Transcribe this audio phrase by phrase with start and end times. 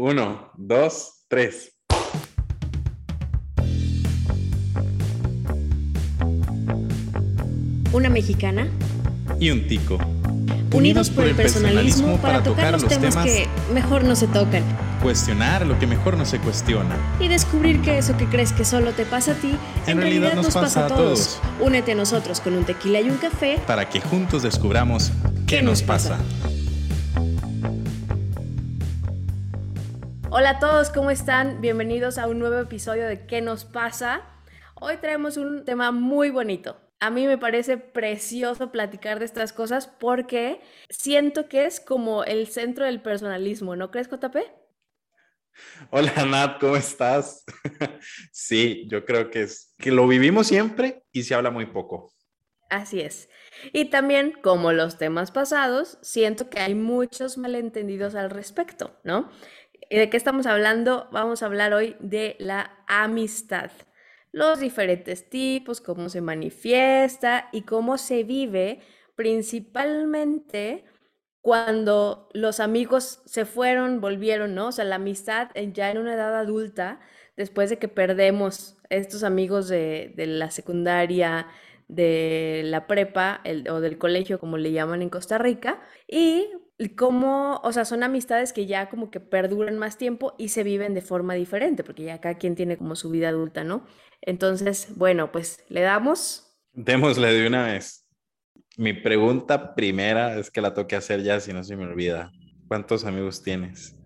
[0.00, 1.72] Uno, dos, tres.
[7.92, 8.68] Una mexicana.
[9.40, 9.98] Y un tico.
[10.72, 14.62] Unidos, por, el personalismo, para, tocar, los temas, que mejor no se tocan.
[15.02, 16.96] Cuestionar lo que mejor no se cuestiona.
[17.18, 19.50] Y descubrir que eso que crees que solo te pasa a ti,
[19.88, 21.40] en, realidad, nos, pasa, a todos.
[21.58, 23.58] Únete a nosotros con un tequila y un café.
[23.66, 25.10] Para que juntos descubramos
[25.48, 26.20] qué, nos pasa?
[30.38, 31.60] Hola a todos, ¿cómo están?
[31.60, 34.22] Bienvenidos a un nuevo episodio de ¿Qué nos pasa?
[34.76, 36.80] Hoy traemos un tema muy bonito.
[37.00, 42.46] A mí me parece precioso platicar de estas cosas porque siento que es como el
[42.46, 44.36] centro del personalismo, ¿no crees, JP?
[45.90, 47.44] Hola Nat, ¿cómo estás?
[48.30, 52.12] sí, yo creo que es que lo vivimos siempre y se habla muy poco.
[52.70, 53.28] Así es.
[53.72, 59.30] Y también, como los temas pasados, siento que hay muchos malentendidos al respecto, ¿no?
[59.90, 61.08] ¿Y de qué estamos hablando?
[61.12, 63.70] Vamos a hablar hoy de la amistad.
[64.32, 68.80] Los diferentes tipos, cómo se manifiesta y cómo se vive
[69.16, 70.84] principalmente
[71.40, 74.68] cuando los amigos se fueron, volvieron, ¿no?
[74.68, 77.00] O sea, la amistad ya en una edad adulta,
[77.36, 81.46] después de que perdemos estos amigos de, la secundaria,
[81.88, 86.46] de la prepa o del colegio, como le llaman en Costa Rica, y
[86.96, 90.94] cómo, o sea, son amistades que ya como que perduran más tiempo y se viven
[90.94, 93.84] de forma diferente, porque ya cada quien tiene como su vida adulta, ¿no?
[94.22, 96.56] Entonces, bueno, pues le damos.
[96.72, 98.06] Démosle de una vez.
[98.76, 102.30] Mi pregunta primera es que la toque hacer ya, si no se me olvida.
[102.68, 103.96] ¿Cuántos amigos tienes?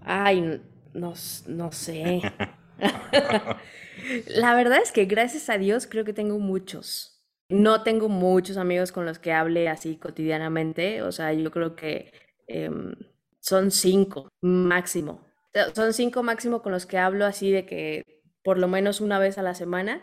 [0.00, 0.62] Ay,
[0.94, 1.12] no,
[1.46, 2.22] no sé.
[4.26, 7.11] la verdad es que gracias a Dios creo que tengo muchos.
[7.52, 12.12] No tengo muchos amigos con los que hable así cotidianamente, o sea, yo creo que
[12.46, 12.94] em,
[13.40, 15.26] son cinco máximo.
[15.74, 19.38] Son cinco máximo con los que hablo así de que por lo menos una vez
[19.38, 20.02] a la semana.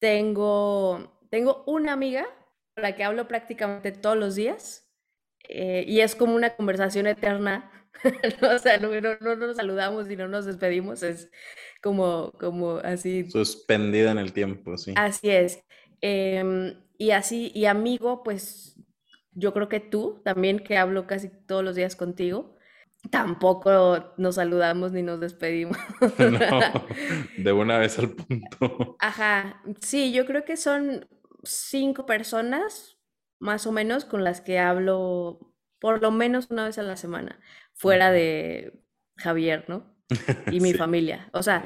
[0.00, 2.26] Tengo, tengo una amiga
[2.74, 4.88] con la que hablo prácticamente todos los días
[5.48, 7.70] eh, y es como una conversación eterna.
[8.42, 8.88] o sea, no,
[9.20, 11.30] no, nos saludamos y no nos despedimos, es
[11.82, 13.28] como, como así.
[13.30, 14.94] Suspendida en el tiempo, sí.
[14.96, 15.60] Así es.
[16.00, 18.76] Em, y así, y amigo, pues
[19.32, 22.56] yo creo que tú también, que hablo casi todos los días contigo,
[23.10, 25.76] tampoco nos saludamos ni nos despedimos.
[26.18, 26.86] No,
[27.36, 28.96] de una vez al punto.
[28.98, 31.06] Ajá, sí, yo creo que son
[31.44, 32.98] cinco personas
[33.38, 35.48] más o menos con las que hablo
[35.80, 37.40] por lo menos una vez a la semana,
[37.74, 38.82] fuera de
[39.16, 39.96] Javier, ¿no?
[40.52, 41.28] Y mi familia.
[41.32, 41.64] O sea,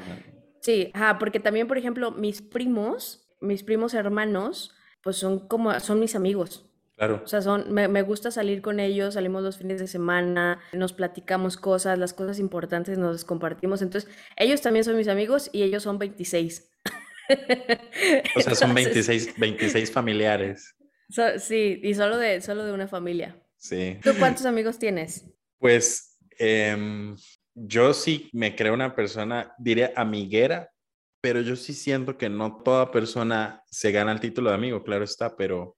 [0.61, 4.73] sí, ajá, porque también, por ejemplo, mis primos, mis primos hermanos,
[5.03, 6.69] pues son como, son mis amigos.
[6.95, 7.21] Claro.
[7.23, 11.57] O sea, son, me, gusta salir con ellos, salimos los fines de semana, nos platicamos
[11.57, 13.81] cosas, las cosas importantes nos compartimos.
[13.81, 16.71] Entonces, ellos también son mis amigos y ellos son 26.
[18.35, 20.75] o sea, son 26, 26 familiares.
[21.39, 23.35] sí, y solo de, solo de una familia.
[23.57, 23.97] Sí.
[24.03, 25.25] ¿Tú cuántos amigos tienes?
[25.57, 27.15] Pues em,
[27.55, 30.72] yo sí me creo una persona, diría amiguera,
[31.23, 35.05] pero yo sí siento que no toda persona se gana el título de amigo, claro
[35.05, 35.77] está, pero,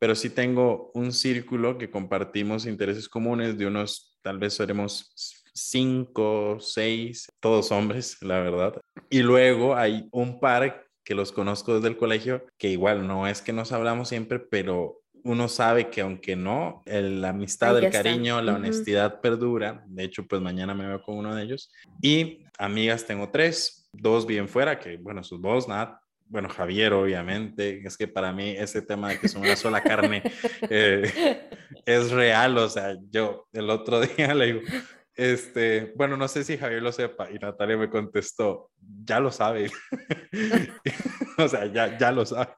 [0.00, 5.12] pero sí tengo un círculo que compartimos intereses comunes de unos, tal vez seremos
[5.54, 8.80] cinco, seis, todos hombres, la verdad.
[9.08, 13.40] Y luego hay un par que los conozco desde el colegio, que igual no es
[13.40, 18.56] que nos hablamos siempre, pero uno sabe que aunque no, la amistad, el cariño, la
[18.56, 19.84] honestidad perdura.
[19.86, 21.70] De hecho, pues mañana me veo con uno de ellos.
[22.02, 27.80] Y amigas tengo tres, dos bien fuera, que bueno, sus dos, nada, bueno, Javier, obviamente,
[27.84, 30.22] es que para mí ese tema de que son una sola carne
[30.68, 31.48] eh,
[31.86, 34.60] es real, o sea, yo el otro día le digo,
[35.14, 38.70] este, bueno, no sé si Javier lo sepa, y Natalia me contestó,
[39.04, 39.70] ya lo sabe,
[41.38, 42.54] o sea, ya, ya lo sabe.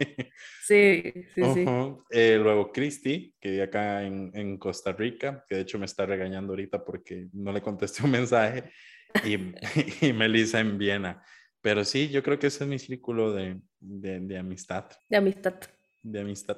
[0.62, 1.64] Sí, sí, sí.
[2.10, 6.04] Eh, luego Cristi, que vive acá en, en Costa Rica, que de hecho me está
[6.04, 8.70] regañando ahorita porque no le contesté un mensaje,
[9.24, 9.36] y,
[10.06, 11.22] y Melissa en Viena.
[11.60, 14.86] Pero sí, yo creo que ese es mi círculo de, de, amistad.
[15.08, 15.54] De amistad.
[16.02, 16.56] De amistad.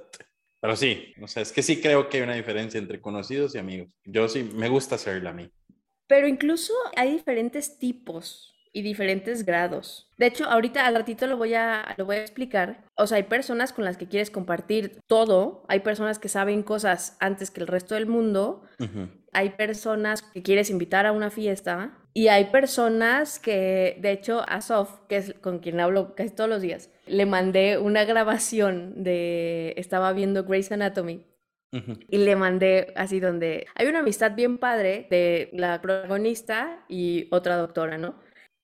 [0.61, 3.59] Pero sí, o sea, es que sí creo que hay una diferencia entre conocidos y
[3.59, 3.89] amigos.
[4.05, 5.51] Yo sí, me gusta serla a mí.
[6.07, 10.09] Pero incluso hay diferentes tipos y diferentes grados.
[10.19, 12.85] De hecho, ahorita al ratito lo voy a lo voy a explicar.
[12.97, 17.17] O sea, hay personas con las que quieres compartir todo, hay personas que saben cosas
[17.21, 18.63] antes que el resto del mundo,
[19.33, 24.61] hay personas que quieres invitar a una fiesta y hay personas que, de hecho, a
[24.61, 29.75] Sof, que es con quien hablo casi todos los días, le mandé una grabación de
[29.79, 31.27] estaba viendo Grey's Anatomy
[32.09, 37.57] Y le mandé así donde hay una amistad bien padre de la protagonista y otra
[37.57, 38.15] doctora, ¿no?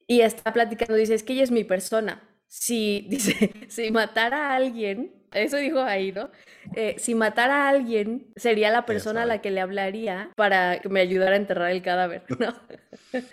[0.06, 2.23] Y está platicando, dice, es que ella es mi persona.
[2.49, 6.31] Si, dice, si matara a alguien, eso dijo ahí, ¿no?
[6.75, 10.89] Eh, si matara a alguien, sería la persona a la que le hablaría para que
[10.89, 12.55] me ayudara a enterrar el cadáver, ¿no?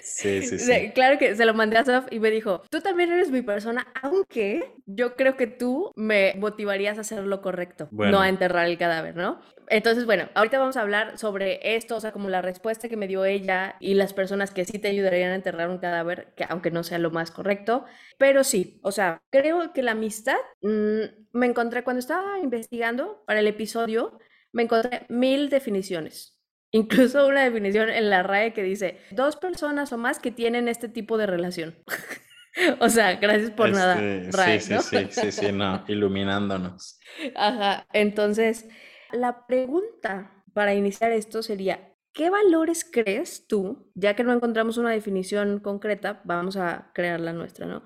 [0.01, 0.91] Sí, sí, sí.
[0.93, 3.87] Claro que se lo mandé a Sof y me dijo, tú también eres mi persona,
[4.01, 8.77] aunque yo creo que tú me motivarías a hacer lo correcto, no a enterrar el
[8.77, 9.41] cadáver, ¿no?
[9.67, 13.07] Entonces, bueno, ahorita vamos a hablar sobre esto, o sea, como la respuesta que me
[13.07, 16.71] dio ella y las personas que sí te ayudarían a enterrar un cadáver, que aunque
[16.71, 17.85] no sea lo más correcto,
[18.17, 23.39] pero sí, o sea, creo que la amistad, mm, me encontré cuando estaba investigando para
[23.39, 24.19] el episodio,
[24.51, 26.37] me encontré mil definiciones.
[26.71, 30.89] Incluso una definición en la RAE que dice dos personas o más que tienen este
[30.89, 31.77] tipo de relación.
[32.81, 33.93] o sea, gracias por nada.
[33.93, 36.99] Este, RAE, sí, sí, sí, sí, sí, no, iluminándonos.
[37.35, 38.67] Ajá, entonces,
[39.13, 44.91] la pregunta para iniciar esto sería, ¿qué valores crees tú, ya que no encontramos una
[44.91, 47.83] definición concreta, vamos a crear la nuestra, ¿no?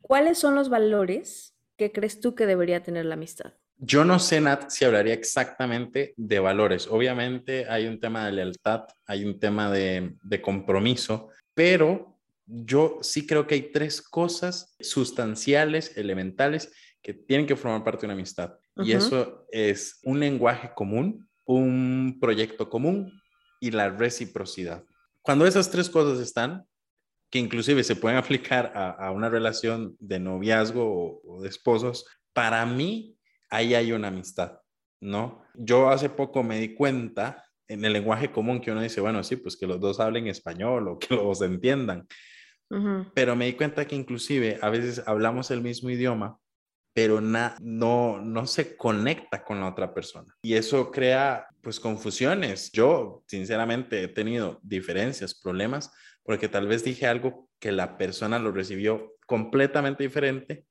[0.00, 1.51] ¿Cuáles son los valores
[1.82, 3.54] que crees tú que debería tener la amistad?
[3.84, 6.86] Yo no sé, Nat, si hablaría exactamente de valores.
[6.88, 13.46] Obviamente hay un tema de lealtad, hay un tema de, compromiso, pero yo sí creo
[13.46, 18.54] que hay tres cosas sustanciales, elementales, que tienen que formar parte de una amistad.
[18.76, 23.12] Y eso es un lenguaje común, un proyecto común
[23.58, 24.84] y la reciprocidad.
[25.22, 26.64] Cuando esas tres cosas están,
[27.32, 32.64] que inclusive se pueden aplicar a, una relación de noviazgo o, o de esposos, para
[32.66, 33.16] mí
[33.48, 34.60] ahí hay una amistad,
[35.00, 35.42] ¿no?
[35.54, 39.36] Yo hace poco me di cuenta en el lenguaje común que uno dice, bueno, sí,
[39.36, 42.06] pues que los dos hablen español o que los entiendan.
[43.14, 46.38] Pero me di cuenta que inclusive a veces hablamos el mismo idioma,
[46.94, 50.34] pero no, no se conecta con la otra persona.
[50.42, 52.72] Y eso crea pues confusiones.
[52.72, 55.92] Yo sinceramente he tenido diferencias, problemas,
[56.24, 60.66] porque tal vez dije algo que la persona lo recibió completamente diferente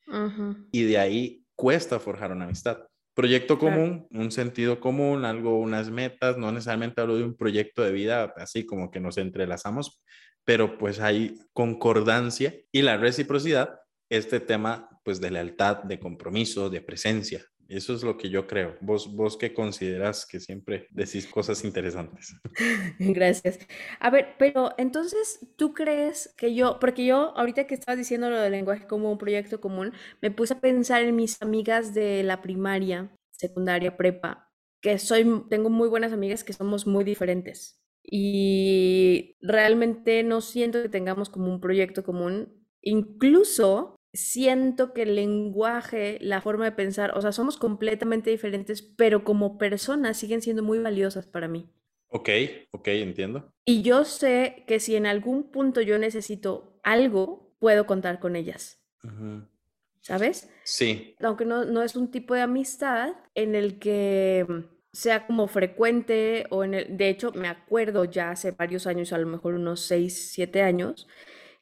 [0.72, 2.80] y de ahí cuesta forjar una amistad.
[3.14, 7.92] Proyecto común, un sentido común, algo, unas metas, no necesariamente hablo de un proyecto de
[7.92, 10.02] vida así como que nos entrelazamos,
[10.46, 16.82] pero pues hay concordancia y la reciprocidad, este tema pues de lealtad, de compromiso, de
[16.82, 17.44] presencia,
[17.76, 18.76] eso es lo que yo creo.
[18.82, 22.36] Vos, vos qué consideras que siempre decís cosas interesantes.
[23.00, 23.60] Gracias.
[24.00, 28.40] A ver, pero entonces, ¿tú crees que yo, porque yo ahorita que estabas diciendo lo
[28.40, 32.42] del lenguaje como un proyecto común, me puse a pensar en mis amigas de la
[32.42, 34.52] primaria, secundaria, prepa,
[34.82, 37.80] que soy, tengo muy buenas amigas que somos muy diferentes.
[38.04, 42.66] Y realmente no siento que tengamos como un proyecto común.
[42.82, 49.24] Incluso siento que el lenguaje, la forma de pensar, o sea, somos completamente diferentes, pero
[49.24, 51.70] como personas siguen siendo muy valiosas para mí.
[52.08, 52.30] Ok,
[52.72, 53.54] ok, entiendo.
[53.64, 58.84] Y yo sé que si en algún punto yo necesito algo, puedo contar con ellas.
[60.02, 60.50] ¿Sabes?
[60.64, 61.16] Sí.
[61.22, 64.46] Aunque no, no es un tipo de amistad en el que
[64.92, 69.18] sea como frecuente o en el, de hecho me acuerdo ya hace varios años, a
[69.18, 71.08] lo mejor unos 6, 7 años,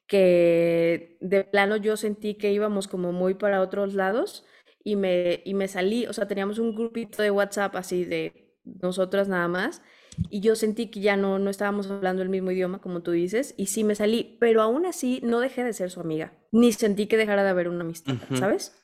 [0.10, 4.44] que de plano yo sentí que íbamos como muy para otros lados
[4.84, 9.28] y me, y me salí, o sea, teníamos un grupito de WhatsApp así de nosotras
[9.28, 9.84] nada más
[10.32, 13.54] y yo sentí que ya no, no estábamos hablando el mismo idioma, como tú dices,
[13.56, 17.06] y sí me salí, pero aún así no dejé de ser su amiga, ni sentí
[17.06, 18.76] que dejara de haber una amistad, ¿sabes?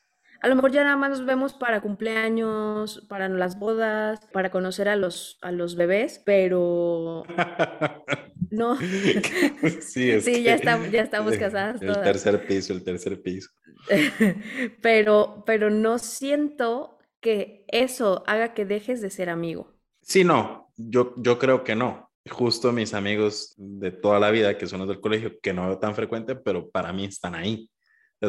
[0.41, 4.87] A lo mejor ya nada más nos vemos para cumpleaños, para las bodas, para conocer
[4.89, 7.23] a los, a los bebés, pero
[8.55, 8.77] no.
[9.81, 11.81] sí, sí ya, estamos, ya estamos casadas.
[11.81, 13.49] El tercer piso, el tercer piso.
[14.81, 19.73] pero, pero no siento que eso haga que dejes de ser amigo.
[20.01, 22.11] Sí, no, yo, yo creo que no.
[22.27, 25.77] Justo mis amigos de toda la vida, que son los del colegio, que no veo
[25.77, 27.69] tan frecuente, pero para mí están ahí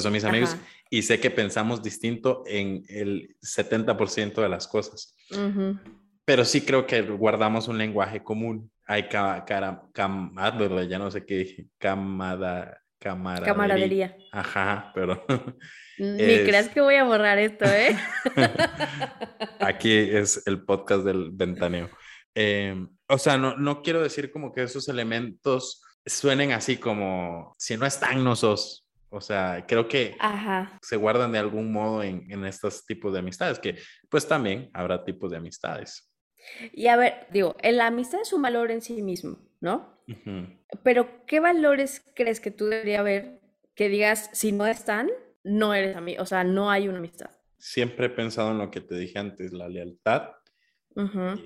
[0.00, 0.56] son mis amigos
[0.90, 5.14] y sé que pensamos distinto en el 70% de las cosas.
[6.26, 8.70] Pero sí creo que guardamos un lenguaje común.
[8.84, 9.44] Hay cara,
[9.92, 13.52] cam, ah, ya no sé qué dije, camada, camaradería.
[13.52, 14.16] camaradería.
[14.32, 15.24] Ajá, pero...
[15.98, 17.96] Ni creas que voy a borrar esto, ¿eh?
[19.60, 21.88] Aquí es el podcast del ventaneo.
[22.34, 27.76] Em, o sea, no, no quiero decir como que esos elementos suenen así como, si
[27.76, 28.84] no están, no sos.
[29.10, 30.16] O sea, creo que
[30.82, 33.78] se guardan de algún modo en, en, estos tipos de amistades, que
[34.08, 36.10] pues también habrá tipos de amistades.
[36.72, 39.96] Y a ver, digo, la amistad es un valor en sí mismo, ¿no?
[40.82, 43.40] Pero ¿qué valores crees que tú debería haber
[43.74, 45.10] que digas, si no están,
[45.44, 47.30] no eres amigo, o sea, no hay una amistad?
[47.58, 50.30] Siempre he pensado en lo que te dije antes, la lealtad,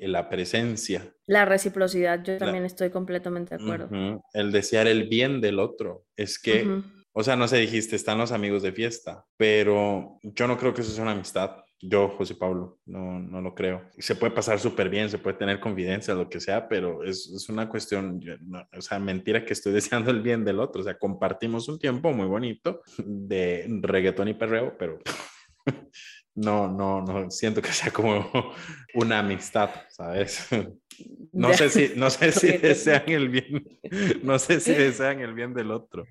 [0.00, 1.12] la presencia.
[1.26, 4.22] La reciprocidad, yo también estoy completamente de acuerdo.
[4.32, 6.06] El desear el bien del otro.
[6.16, 10.56] Es que, o sea, no sé, dijiste, están los amigos de fiesta, pero yo no
[10.56, 11.64] creo que eso sea una amistad.
[11.82, 13.88] Yo, José Pablo, no, no lo creo.
[13.98, 17.48] Se puede pasar súper bien, se puede tener confidencia, lo que sea, pero es, es
[17.48, 18.20] una cuestión,
[18.76, 20.82] o sea, mentira que estoy deseando el bien del otro.
[20.82, 24.98] O sea, compartimos un tiempo muy bonito de reggaetón y perreo, pero
[26.34, 28.30] no, no, no siento que sea como
[28.94, 30.48] una amistad, ¿sabes?
[31.32, 33.78] No sé si, no sé si desean el bien,
[34.22, 36.06] no sé si desean el bien del otro,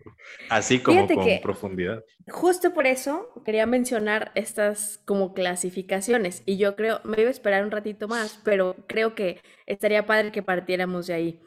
[0.49, 2.03] así como con profundidad.
[2.27, 7.63] Justo por eso quería mencionar estas como clasificaciones y yo creo, me iba a esperar
[7.63, 11.41] un ratito más, pero creo que estaría padre que partiéramos de ahí.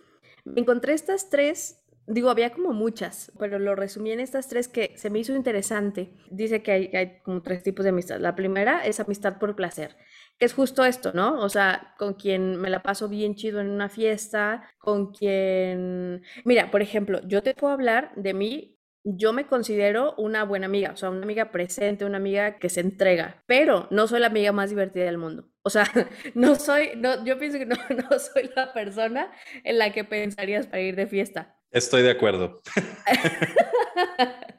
[0.57, 5.09] Encontré estas tres Digo, había como muchas, pero lo resumí en estas tres que se
[5.09, 6.11] me hizo interesante.
[6.31, 8.19] Dice que hay, hay, como tres tipos de amistad.
[8.19, 9.97] La primera es amistad por placer,
[10.45, 11.41] es justo esto, ¿no?
[11.41, 16.23] O sea, con quien me la paso bien chido en una fiesta, con quien...
[16.45, 18.79] Mira, por ejemplo, yo te puedo hablar de mí.
[19.05, 22.81] Yo me considero una buena amiga, o sea, una amiga presente, una amiga que se
[22.81, 25.49] entrega, pero no soy la amiga más divertida del mundo.
[25.63, 25.85] O sea,
[26.35, 27.75] no soy, no, yo pienso que no,
[28.11, 29.33] no soy la persona
[29.65, 31.57] en la que pensarías para ir de fiesta.
[31.73, 32.61] Estoy de acuerdo.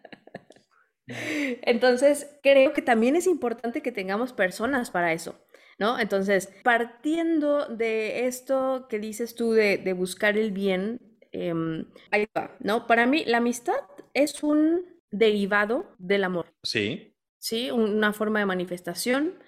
[1.61, 5.39] Entonces, creo que también es importante que tengamos personas para eso,
[5.79, 5.99] ¿no?
[5.99, 10.99] Entonces, partiendo de esto que dices tú de, buscar el bien,
[11.31, 12.87] em, ahí va, ¿no?
[12.87, 13.75] Para mí, la amistad
[14.13, 16.47] es un derivado del amor.
[16.63, 17.15] Sí.
[17.39, 19.39] Sí, una forma de manifestación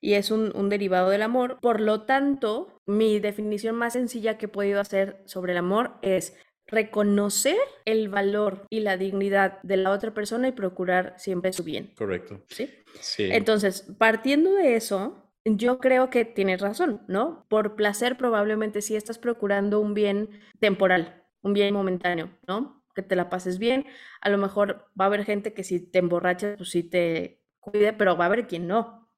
[0.00, 1.58] y es un, un, derivado del amor.
[1.60, 6.36] Por lo tanto, mi definición más sencilla que he podido hacer sobre el amor es
[6.68, 7.56] reconocer
[7.86, 11.92] el valor y la dignidad de la otra persona y procurar siempre su bien.
[11.96, 12.44] Correcto.
[12.48, 12.70] ¿Sí?
[13.00, 13.28] Sí.
[13.32, 17.46] Entonces, partiendo de eso, yo creo que tienes razón, ¿no?
[17.48, 20.30] Por placer probablemente sí estás procurando un bien
[20.60, 22.84] temporal, un bien momentáneo, ¿no?
[22.94, 23.86] Que te la pases bien.
[24.20, 27.92] A lo mejor va a haber gente que si te emborrachas, pues sí te cuide,
[27.92, 29.08] pero va a haber quien no.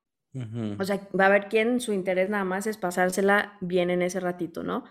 [0.79, 4.21] O sea, va a haber quien su interés nada más es pasársela bien en ese
[4.21, 4.85] ratito, ¿no?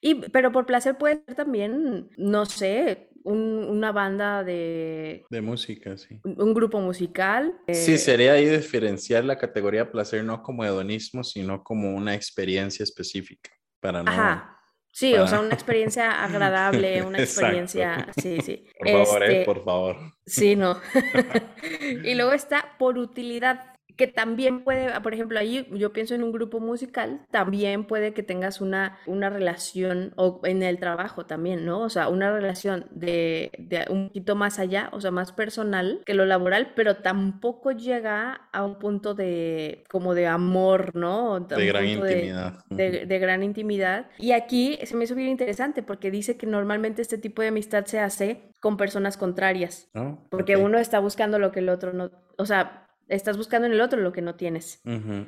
[0.00, 5.24] Y, pero por placer puede ser también, no sé, una banda de...
[5.30, 6.20] De música, sí.
[6.24, 7.54] Un, grupo musical.
[7.72, 13.50] Sí, sería ahí diferenciar la categoría placer no como hedonismo, sino como una experiencia específica,
[13.80, 14.10] para no...
[14.10, 14.50] Ajá.
[14.92, 18.68] Sí, o sea, una experiencia agradable, una experiencia, sí, sí.
[18.78, 19.96] Por favor, eh, este, por favor.
[20.24, 20.80] Sí, no.
[22.04, 26.22] y luego está por utilidad que también puede, ah, por ejemplo, ahí yo pienso en
[26.22, 31.64] un grupo musical, también puede que tengas una, una relación, o en el trabajo también,
[31.64, 31.80] ¿no?
[31.80, 36.14] O sea, una relación de, de, un poquito más allá, o sea, más personal que
[36.14, 41.40] lo laboral, pero tampoco llega a un punto de, como de amor, ¿no?
[41.40, 42.64] De gran intimidad.
[42.70, 44.06] De, de, gran intimidad.
[44.18, 47.84] Y aquí se me hizo bien interesante porque dice que normalmente este tipo de amistad
[47.84, 52.10] se hace con personas contrarias, oh, porque uno está buscando lo que el otro no,
[52.38, 54.80] o sea, estás buscando en el otro lo que no tienes.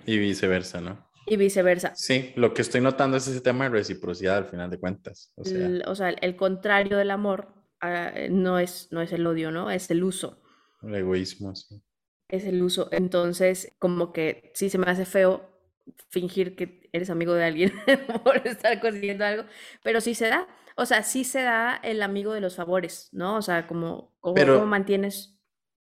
[0.06, 1.06] Y viceversa, ¿no?
[1.26, 1.94] Y viceversa.
[1.96, 5.32] Sí, lo que estoy notando es ese tema de reciprocidad al final de cuentas.
[5.36, 5.44] O
[5.94, 9.70] sea, el, contrario del amor ah, no, es, no es el odio, ¿no?
[9.70, 10.40] Es el uso.
[10.82, 11.82] El egoísmo, sí.
[12.28, 12.88] Es el uso.
[12.92, 15.50] Entonces, como que sí se me hace feo
[16.10, 17.72] fingir que eres amigo de alguien
[18.24, 19.44] por estar consiguiendo algo,
[19.82, 20.46] pero sí se da.
[20.76, 23.36] O sea, sí se da el amigo de los favores, ¿no?
[23.36, 25.32] O sea, como, como mantienes.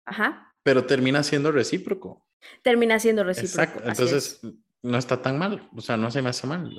[0.04, 2.26] Ajá pero termina siendo recíproco.
[2.62, 3.62] Termina siendo recíproco.
[3.62, 3.88] Exacto.
[3.88, 4.40] Entonces,
[4.82, 5.68] no está tan mal.
[5.76, 6.74] O sea, no se me hace mal.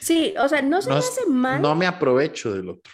[0.00, 1.60] sí, o sea, no se me hace mal.
[1.60, 2.92] No me aprovecho del otro.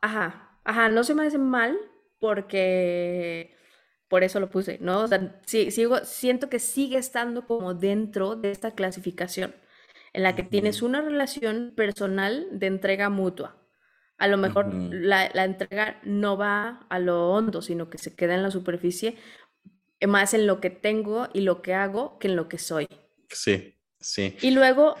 [0.00, 1.78] Ajá, ajá, no se me hace mal
[2.18, 3.56] porque
[4.08, 5.00] por eso lo puse, ¿no?
[5.00, 9.54] O sea, sí, sigo, siento que sigue estando como dentro de esta clasificación
[10.12, 13.56] en la que tienes una relación personal de entrega mutua.
[14.18, 18.34] A lo mejor la, la, entrega no va a lo hondo, sino que se queda
[18.34, 19.16] en la superficie
[20.06, 22.88] más en lo que tengo y lo que hago que en lo que soy.
[23.28, 24.36] Sí, sí.
[24.40, 24.96] Y luego,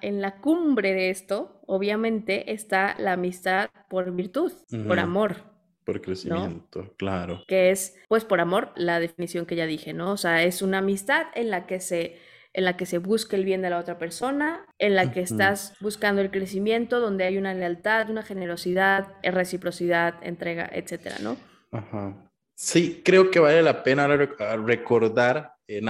[0.00, 4.52] en la cumbre de esto, obviamente, está la amistad por virtud,
[4.86, 5.36] por amor.
[5.84, 7.42] Por crecimiento, claro.
[7.46, 10.12] Que es, pues, por amor, la definición que ya dije, ¿no?
[10.12, 12.18] O sea, es una amistad en la que se
[12.54, 15.74] en la que se busca el bien de la otra persona, en la que estás
[15.80, 21.36] buscando el crecimiento, donde hay una lealtad, una generosidad, reciprocidad, entrega, etcétera, ¿no?
[21.72, 22.23] Ajá.
[22.54, 25.82] Sí, creo que vale la pena recordar, eh,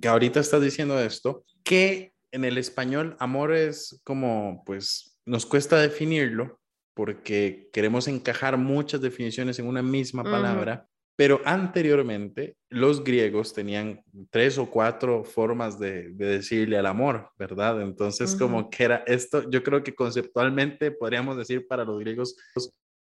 [0.00, 5.78] que ahorita estás diciendo esto, que en el español amor es como, pues, nos cuesta
[5.78, 6.60] definirlo
[6.94, 10.86] porque queremos encajar muchas definiciones en una misma palabra,
[11.16, 17.82] Pero anteriormente los griegos tenían tres o cuatro formas de, decirle al amor, ¿verdad?
[17.82, 22.36] Entonces como que era esto, yo creo que conceptualmente podríamos decir para los griegos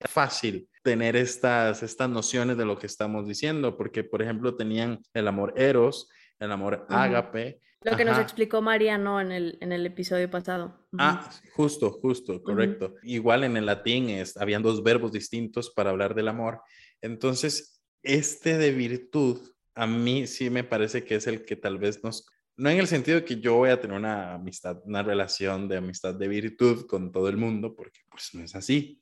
[0.08, 5.28] fácil tener estas, estas nociones de lo que estamos diciendo, porque por ejemplo tenían el
[5.28, 7.60] amor eros, el amor ágape.
[7.82, 10.86] Lo que nos explicó Mariano en el, en el episodio pasado.
[10.98, 12.94] Ah, justo, justo, correcto.
[13.02, 16.60] Igual en el latín es, habían dos verbos distintos para hablar del amor.
[17.00, 19.40] Entonces, este de virtud,
[19.74, 22.26] a mí sí me parece que es el que tal vez nos,
[22.56, 25.78] no en el sentido de que yo voy a tener una amistad, una relación de
[25.78, 29.00] amistad de virtud con todo el mundo, porque pues no es así.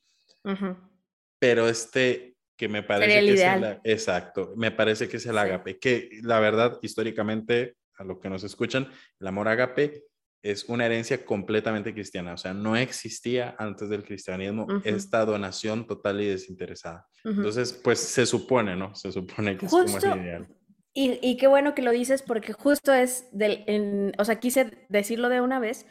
[1.39, 5.79] Pero este que me parece que es el, exacto, me parece que es el agape,
[5.79, 8.91] que la verdad históricamente a lo que nos escuchan,
[9.21, 10.03] el amor agape
[10.43, 16.21] es una herencia completamente cristiana, o sea, no existía antes del cristianismo esta donación total
[16.21, 17.07] y desinteresada.
[17.25, 18.95] Entonces, pues se supone, ¿no?
[18.95, 20.49] Se supone que es como el ideal.
[20.95, 25.29] Y, y, qué bueno que lo dices porque justo es del, o sea, quise decirlo
[25.29, 25.87] de una vez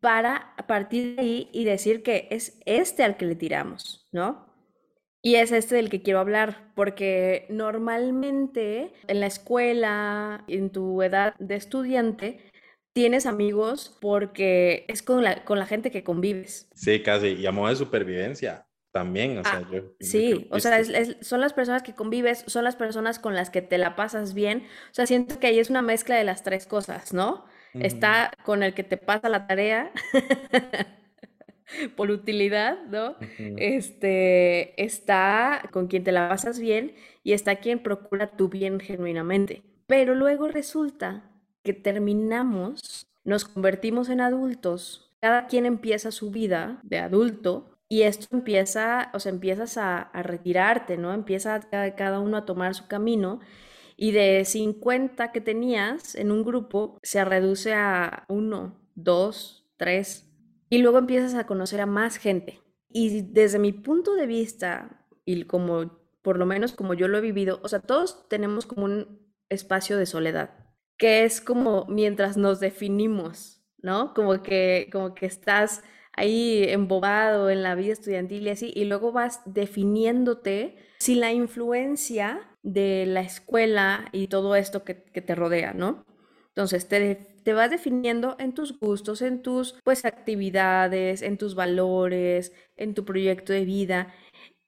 [0.00, 4.48] para partir de ahí y decir que es este al que le tiramos, ¿no?
[5.22, 11.34] Y es este del que quiero hablar, porque normalmente en la escuela, en tu edad
[11.38, 12.40] de estudiante,
[12.94, 16.68] tienes amigos porque es con la, con la gente que convives.
[16.74, 20.82] Sí, casi, y amor de supervivencia también, o sea, ah, Sí, o sea,
[21.20, 24.66] son las personas que convives, son las personas con las que te la pasas bien,
[24.90, 27.44] o sea, siento que ahí es una mezcla de las tres cosas, ¿no?
[27.74, 29.92] Está con el que te pasa la tarea.
[31.96, 33.16] por utilidad, ¿no?
[33.38, 39.62] Este está con quien te la pasas bien y está quien procura tu bien genuinamente.
[39.86, 41.30] Pero luego resulta
[41.62, 48.26] que terminamos, nos convertimos en adultos, cada quien empieza su vida de adulto y esto
[48.32, 51.12] empieza, o sea, empiezas a, retirarte, ¿no?
[51.12, 53.40] Empieza cada, cada uno a tomar su camino
[54.02, 60.26] y de 50 que tenías en un grupo se reduce a uno, dos, tres,
[60.70, 62.62] y luego empiezas a conocer a más gente.
[62.88, 67.20] Y desde mi punto de vista, y como por lo menos como yo lo he
[67.20, 70.48] vivido, o sea, todos tenemos como un espacio de soledad,
[70.96, 74.14] que es como mientras nos definimos, ¿no?
[74.14, 75.82] Como que, como que estás
[76.14, 82.49] ahí embobado en la vida estudiantil y así, y luego vas definiéndote sin la influencia
[82.62, 86.04] de la escuela y todo esto que, te rodea, ¿no?
[86.48, 92.52] Entonces te, te vas definiendo en tus gustos, en tus pues actividades, en tus valores,
[92.76, 94.14] en tu proyecto de vida.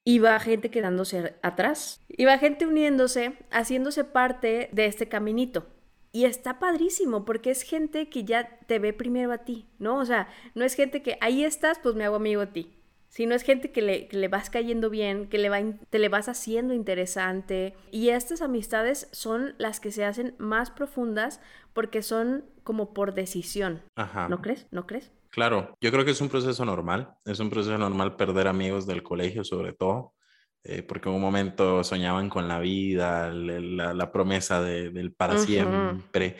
[0.05, 2.03] Y va gente quedándose atrás.
[2.09, 5.67] Y va gente uniéndose, haciéndose parte de este caminito.
[6.11, 9.97] Y está padrísimo porque es gente que ya te ve primero a ti, ¿no?
[9.97, 12.82] O sea, no es gente que ahí estás, pues me hago amigo a ti
[13.27, 16.29] no es gente que le, le vas cayendo bien, que le va, te le vas
[16.29, 17.75] haciendo interesante.
[17.91, 21.39] Y estas amistades son las que se hacen más profundas
[21.73, 23.83] porque son como por decisión.
[23.95, 24.27] Ajá.
[24.29, 24.67] ¿No crees?
[24.71, 25.11] ¿No crees?
[25.29, 27.13] Claro, yo creo que es un proceso normal.
[27.25, 30.13] Es un proceso normal perder amigos del colegio, sobre todo.
[30.63, 35.37] Eh, porque en un momento soñaban con la vida, la, la promesa de, del para
[35.37, 36.37] siempre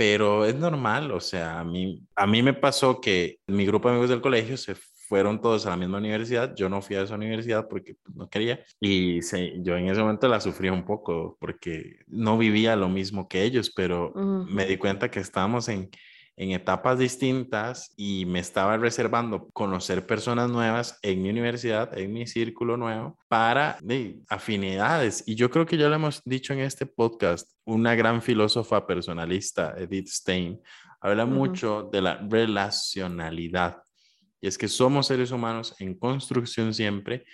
[0.00, 3.96] pero es normal, o sea, a mí, a mí me pasó que mi grupo de
[3.96, 4.74] amigos del colegio se
[5.10, 8.30] fueron todos a la misma universidad, yo no fui a esa universidad porque pues, no
[8.30, 9.20] quería y
[9.60, 13.72] yo en ese momento la sufrí un poco porque no vivía lo mismo que ellos,
[13.74, 15.90] pero me di cuenta que estábamos en,
[16.36, 22.28] en etapas distintas y me estaba reservando conocer personas nuevas en mi universidad, en mi
[22.28, 25.24] círculo nuevo, para de, afinidades.
[25.26, 29.74] Y yo creo que ya lo hemos dicho en este podcast, una gran filósofa personalista,
[29.76, 30.60] Edith Stein,
[31.00, 33.82] habla mucho de la relacionalidad
[34.40, 37.24] y es que somos seres humanos en construcción siempre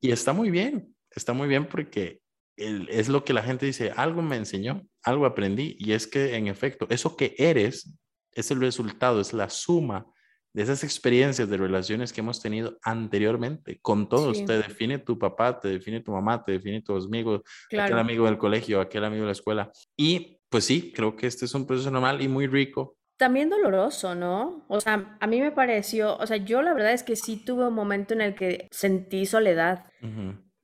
[0.00, 2.20] y está muy bien, está muy bien porque
[2.56, 6.46] es lo que la gente dice, algo me enseñó, algo aprendí y es que en
[6.46, 7.92] efecto, eso que eres
[8.32, 10.06] es el resultado, es la suma
[10.54, 14.44] de esas experiencias de relaciones que hemos tenido anteriormente con todos.
[14.44, 18.38] Te define tu papá, te define tu mamá, te define tus amigos, aquel amigo del
[18.38, 19.72] colegio, aquel amigo de la escuela.
[19.96, 24.14] Y pues sí, creo que este es un proceso normal y muy rico también doloroso,
[24.14, 24.64] ¿no?
[24.68, 27.66] O sea, a mí me pareció, o sea, yo la verdad es que sí tuve
[27.66, 29.86] un momento en el que sentí soledad,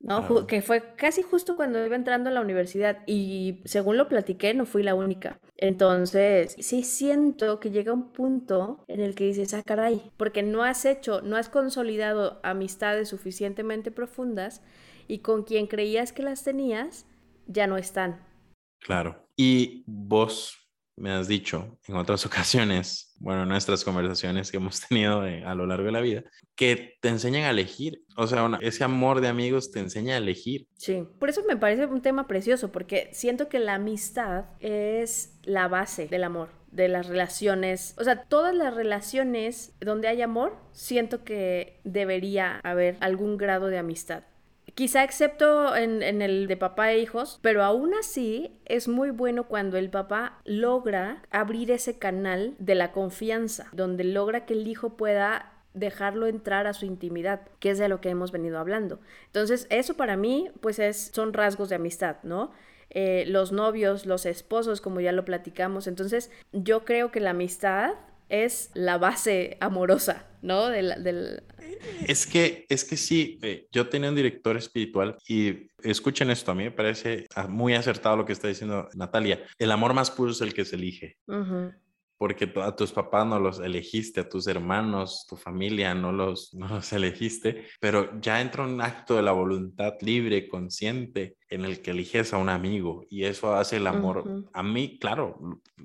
[0.00, 0.46] ¿no?
[0.46, 4.66] Que fue casi justo cuando iba entrando a la universidad y según lo platiqué, no
[4.66, 5.38] fui la única.
[5.56, 10.64] Entonces, sí siento que llega un punto en el que dices, ah, caray, porque no
[10.64, 14.62] has hecho, no has consolidado amistades suficientemente profundas
[15.06, 17.06] y con quien creías que las tenías,
[17.46, 18.24] ya no están.
[18.80, 19.26] Claro.
[19.36, 20.59] Y vos
[21.00, 25.66] me has dicho en otras ocasiones, bueno, en nuestras conversaciones que hemos tenido a lo
[25.66, 26.22] largo de la vida,
[26.54, 28.04] que te enseñan a elegir.
[28.16, 30.68] O sea, ese amor de amigos te enseña a elegir.
[30.76, 35.68] Sí, por eso me parece un tema precioso, porque siento que la amistad es la
[35.68, 41.24] base del amor de las relaciones, o sea, todas las relaciones donde hay amor, siento
[41.24, 44.22] que debería haber algún grado de amistad.
[44.74, 49.76] Quizá excepto en, el de papá e hijos, pero aún así es muy bueno cuando
[49.76, 55.52] el papá logra abrir ese canal de la confianza, donde logra que el hijo pueda
[55.74, 59.00] dejarlo entrar a su intimidad, que es de lo que hemos venido hablando.
[59.26, 62.50] Entonces, eso para mí, pues es, son rasgos de amistad, ¿no?
[62.90, 65.86] Eh, los novios, los esposos, como ya lo platicamos.
[65.86, 67.94] Entonces, yo creo que la amistad
[68.30, 70.68] es la base amorosa, ¿no?
[70.68, 71.42] Del,
[72.06, 76.54] Es que, es que sí, eh, yo tenía un director espiritual y escuchen esto, a
[76.54, 79.42] mí me parece muy acertado lo que está diciendo Natalia.
[79.58, 81.16] El amor más puro es el que se elige
[82.20, 86.68] porque a tus papás no los elegiste, a tus hermanos, tu familia no los, no
[86.68, 91.92] los elegiste, pero ya entra un acto de la voluntad libre, consciente, en el que
[91.92, 94.44] eliges a un amigo y eso hace el amor.
[94.52, 95.38] A mí, claro,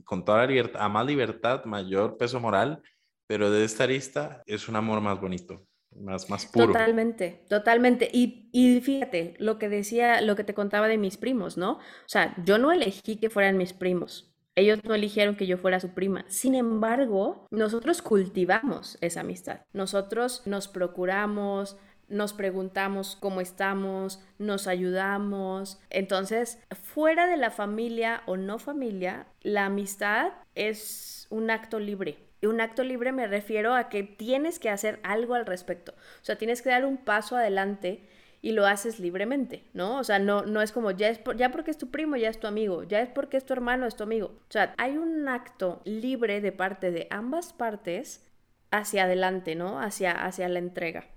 [0.03, 2.81] con toda la libertad, a más libertad, mayor peso moral,
[3.27, 5.65] pero de esta arista es un amor más bonito.
[5.97, 6.67] Más, más puro.
[6.67, 8.09] Totalmente, totalmente.
[8.11, 11.75] Y, y fíjate, lo que decía, lo que te contaba de mis primos, ¿no?
[11.75, 15.79] O sea, yo no elegí que fueran mis primos ellos no eligieron que yo fuera
[15.79, 16.25] su prima.
[16.27, 19.61] Sin embargo, nosotros cultivamos esa amistad.
[19.73, 25.79] Nosotros nos procuramos, nos preguntamos cómo estamos, nos ayudamos.
[25.89, 32.17] Entonces, fuera de la familia o no familia, la amistad es un acto libre.
[32.41, 35.93] Y un acto libre me refiero a que tienes que hacer algo al respecto.
[35.93, 38.07] O sea, tienes que dar un paso adelante
[38.45, 39.97] y lo haces libremente, ¿no?
[39.97, 42.39] O sea, no, no es como ya, es ya porque es tu primo, ya es
[42.39, 44.27] tu amigo, ya es porque es tu hermano, es tu amigo.
[44.27, 48.23] O sea, hay un acto libre de parte de ambas partes
[48.69, 49.81] hacia adelante, ¿no?
[49.81, 51.09] Hacia, hacia la entrega.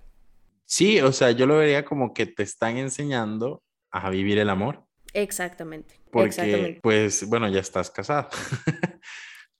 [0.65, 3.61] Sí, o sea, yo lo vería como que te están enseñando
[3.91, 4.87] a vivir el amor.
[5.13, 6.01] Exactamente.
[6.11, 8.29] Porque, pues, bueno, ya estás casado.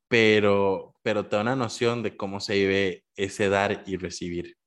[0.08, 4.59] pero, pero te da una noción de cómo se vive ese dar y recibir.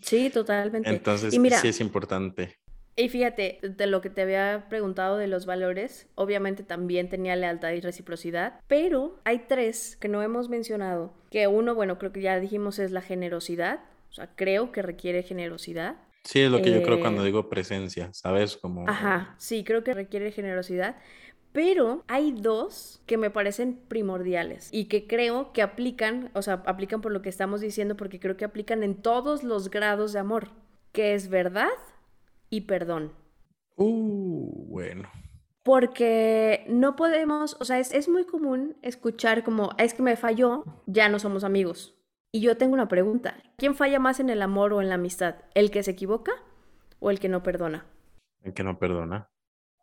[0.00, 0.88] Sí, totalmente.
[0.88, 2.56] Entonces, sí es importante.
[2.96, 7.70] Y fíjate, de lo que te había preguntado de los valores, obviamente también tenía lealtad
[7.72, 12.38] y reciprocidad, pero hay tres que no hemos mencionado, que uno, bueno, creo que ya
[12.38, 15.96] dijimos es la generosidad, o sea, creo que requiere generosidad.
[16.24, 18.58] Sí, es lo que yo creo cuando eh, digo presencia, ¿sabes?
[18.58, 18.86] Como...
[18.86, 20.96] Ajá, sí, creo que requiere generosidad.
[21.52, 27.00] Pero hay dos que me parecen primordiales y que creo que aplican, o sea, aplican
[27.00, 30.50] por lo que estamos diciendo, porque creo que aplican en todos los grados de amor,
[30.92, 31.70] que es verdad
[32.50, 33.12] y perdón.
[33.76, 35.08] Uh, bueno.
[35.64, 40.64] Porque no podemos, o sea, es, es muy común escuchar como, es que me falló,
[40.86, 41.96] ya no somos amigos.
[42.32, 45.36] Y yo tengo una pregunta, ¿quién falla más en el amor o en la amistad?
[45.54, 46.32] ¿El que se equivoca
[47.00, 47.86] o el que no perdona?
[48.42, 49.29] El que no perdona.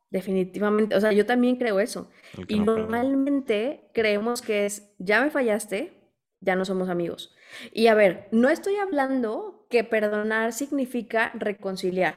[0.10, 2.10] Definitivamente, o sea, yo también creo eso.
[2.48, 5.94] Y normalmente creemos que es, ya me fallaste,
[6.40, 7.36] ya no somos amigos.
[7.74, 12.16] Y a ver, no estoy hablando que perdonar significa reconciliar.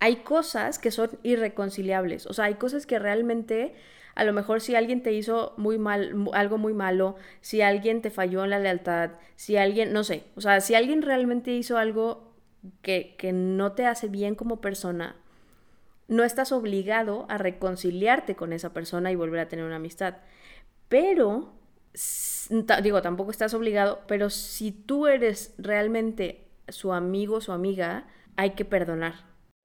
[0.00, 3.74] Hay cosas que son irreconciliables, o sea, hay cosas que realmente,
[4.14, 8.10] a lo mejor si alguien te hizo muy mal, algo muy malo, si alguien te
[8.10, 12.32] falló en la lealtad, si alguien, no sé, o sea, si alguien realmente hizo algo
[12.80, 15.16] que, que no te hace bien como persona,
[16.10, 20.16] no estás obligado a reconciliarte con esa persona y volver a tener una amistad.
[20.88, 21.54] Pero,
[22.82, 28.50] digo, tampoco estás obligado, pero si tú eres realmente su amigo o su amiga, hay
[28.50, 29.24] que perdonar.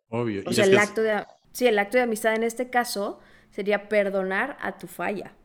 [0.10, 0.44] Obvio.
[0.46, 4.56] O sea, el acto de, sí, el acto de amistad en este caso sería perdonar
[4.62, 5.36] a tu falla.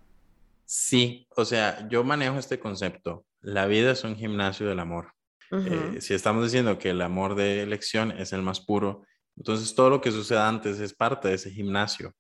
[0.67, 3.25] Sí, o sea, yo manejo este concepto.
[3.41, 5.15] La vida es un gimnasio del amor.
[5.51, 9.03] Eh, si estamos diciendo que el amor de elección es el más puro,
[9.37, 12.12] entonces todo lo que suceda antes es parte de ese gimnasio.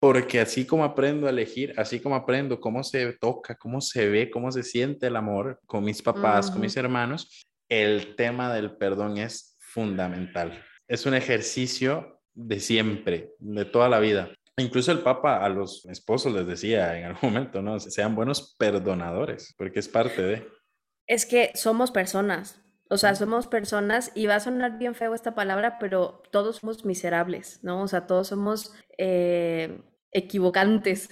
[0.00, 4.30] Porque así como aprendo a elegir, así como aprendo cómo se toca, cómo se ve,
[4.30, 9.18] cómo se siente el amor con mis papás, con mis hermanos, el tema del perdón
[9.18, 10.60] es fundamental.
[10.88, 14.32] Es un ejercicio de siempre, de toda la vida.
[14.58, 17.78] Incluso el Papa a los esposos les decía en algún momento, ¿no?
[17.80, 20.48] Sean buenos perdonadores, porque es parte de...
[21.06, 25.34] Es que somos personas, o sea, somos personas y va a sonar bien feo esta
[25.34, 27.82] palabra, pero todos somos miserables, ¿no?
[27.82, 29.80] O sea, todos somos eh,
[30.12, 31.08] equivocantes.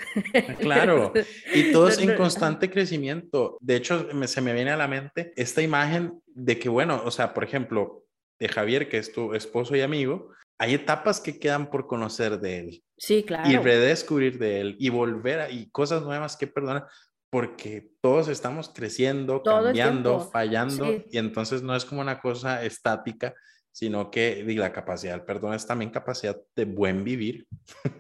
[0.58, 1.12] Claro,
[1.54, 3.56] y todos en constante crecimiento.
[3.60, 7.32] De hecho, se me viene a la mente esta imagen de que, bueno, o sea,
[7.32, 8.04] por ejemplo,
[8.38, 12.58] de Javier, que es tu esposo y amigo, hay etapas que quedan por conocer de
[12.58, 12.84] él.
[12.98, 13.48] Sí, claro.
[13.48, 16.86] Y redescubrir de él y volver a, y cosas nuevas que perdonar,
[17.30, 23.34] porque todos estamos creciendo, cambiando, fallando, y entonces no es como una cosa estática,
[23.72, 27.46] sino que la capacidad del perdón es también capacidad de buen vivir.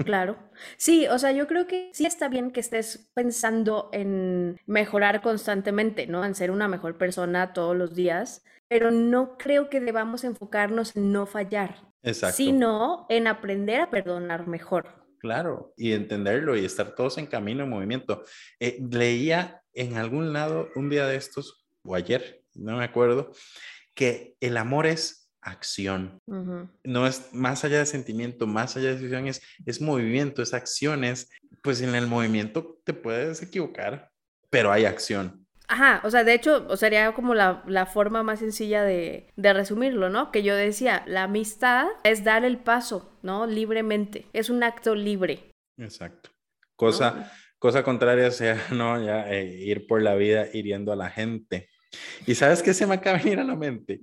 [0.04, 0.36] Claro.
[0.76, 6.08] Sí, o sea, yo creo que sí está bien que estés pensando en mejorar constantemente,
[6.08, 6.24] ¿no?
[6.24, 11.12] En ser una mejor persona todos los días, pero no creo que debamos enfocarnos en
[11.12, 12.36] no fallar, Exacto.
[12.36, 14.99] sino en aprender a perdonar mejor.
[15.20, 18.24] Claro, y entenderlo y estar todos en camino, en movimiento.
[18.58, 23.30] Eh, leía en algún lado un día de estos, o ayer, no me acuerdo,
[23.94, 26.18] que el amor es acción.
[26.84, 29.28] No es más allá de sentimiento, más allá de decisión,
[29.66, 31.28] es, movimiento, es acciones.
[31.62, 34.10] Pues en el movimiento te puedes equivocar,
[34.48, 35.46] pero hay acción.
[35.72, 40.32] Ajá, o sea, de hecho, sería como la, forma más sencilla de, resumirlo, ¿no?
[40.32, 43.46] Que yo decía, la amistad es dar el paso, ¿no?
[43.46, 45.52] Libremente, es un acto libre.
[45.78, 46.30] Exacto.
[46.74, 49.00] Cosa, cosa contraria sea, ¿no?
[49.00, 51.68] Ya eh, ir por la vida hiriendo a la gente.
[52.26, 54.00] ¿Y sabes qué se me acaba de venir a la mente?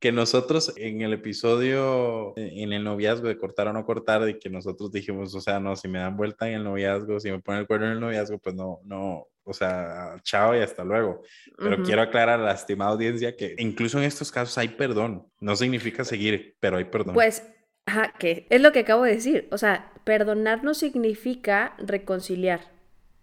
[0.00, 4.38] que nosotros en el episodio, eh, en el noviazgo de cortar o no cortar, de
[4.38, 7.40] que nosotros dijimos, o sea, no, si me dan vuelta en el noviazgo, si me
[7.40, 11.22] ponen el cuerno en el noviazgo, pues no, no, o sea, chao y hasta luego.
[11.56, 15.26] Pero quiero aclarar a la estimada audiencia que incluso en estos casos hay perdón.
[15.40, 17.14] No significa seguir, pero hay perdón.
[17.14, 17.42] Pues,
[17.86, 19.48] ajá, que es lo que acabo de decir.
[19.50, 22.60] O sea, perdonar no significa reconciliar.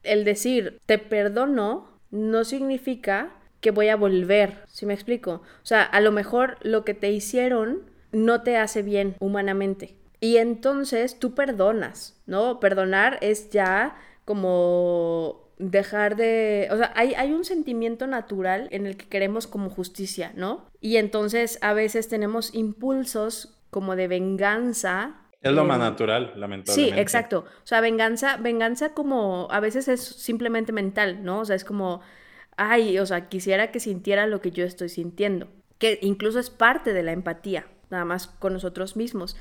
[0.04, 5.42] El decir te perdono no significa que voy a volver, si me explico?
[5.64, 9.96] O sea, a lo mejor lo que te hicieron no te hace bien humanamente.
[10.20, 12.60] Y entonces tú perdonas, ¿no?
[12.60, 18.98] Perdonar es ya como dejar de, o sea, hay, hay, un sentimiento natural en el
[18.98, 20.66] que queremos como justicia, ¿no?
[20.82, 25.16] Y entonces a veces tenemos impulsos como de venganza.
[25.42, 26.72] Es lo más natural, lamentablemente.
[26.74, 27.46] Sí, exacto.
[27.64, 31.40] O sea, venganza, venganza como a veces es simplemente mental, ¿no?
[31.40, 32.02] O sea, es como
[32.58, 36.94] ay, o sea, quisiera que sintiera lo que yo estoy sintiendo, que incluso es parte
[36.94, 39.36] de la empatía, nada más con nosotros mismos.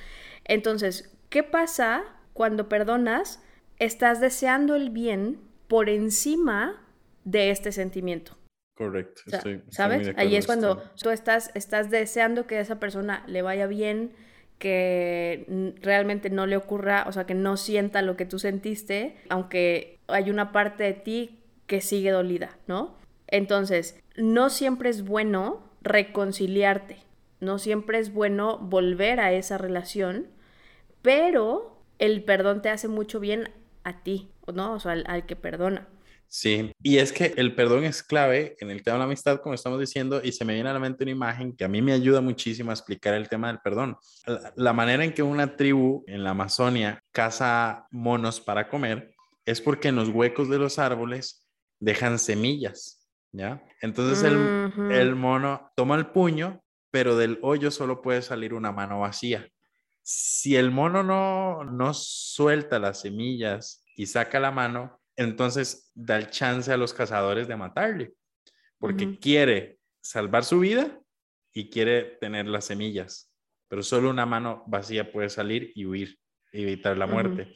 [0.44, 3.42] Entonces, ¿qué pasa cuando perdonas?
[3.78, 5.40] Estás deseando el bien
[5.74, 6.80] por encima
[7.24, 8.36] de este sentimiento.
[8.76, 9.22] Correcto.
[9.70, 10.12] ¿Sabes?
[10.16, 14.12] Ahí es cuando tú estás, estás deseando que a esa persona le vaya bien,
[14.58, 19.98] que realmente no le ocurra, o sea, que no sienta lo que tú sentiste, aunque
[20.06, 22.94] hay una parte de ti que sigue dolida, ¿no?
[23.26, 26.98] Entonces, no siempre es bueno reconciliarte,
[27.40, 30.28] no siempre es bueno volver a esa relación,
[31.02, 33.50] pero el perdón te hace mucho bien
[33.82, 34.74] a ti, ¿no?
[34.74, 35.88] O sea, al, que perdona.
[36.26, 39.54] Sí, y es que el perdón es clave en el tema de la amistad, como
[39.54, 41.92] estamos diciendo, y se me viene a la mente una imagen que a mí me
[41.92, 43.96] ayuda muchísimo a explicar el tema del perdón.
[44.56, 49.88] La, manera en que una tribu en la Amazonia caza monos para comer es porque
[49.88, 51.46] en los huecos de los árboles
[51.78, 53.08] dejan semillas.
[53.30, 53.62] ¿ya?
[53.80, 59.46] Entonces el, mono toma el puño, pero del hoyo solo puede salir una mano vacía.
[60.02, 66.30] Si el mono no, no suelta las semillas y saca la mano, entonces da el
[66.30, 68.14] chance a los cazadores de matarle,
[68.78, 71.00] porque quiere salvar su vida
[71.52, 73.32] y quiere tener las semillas,
[73.68, 76.18] pero solo una mano vacía puede salir y huir,
[76.52, 77.54] evitar la muerte.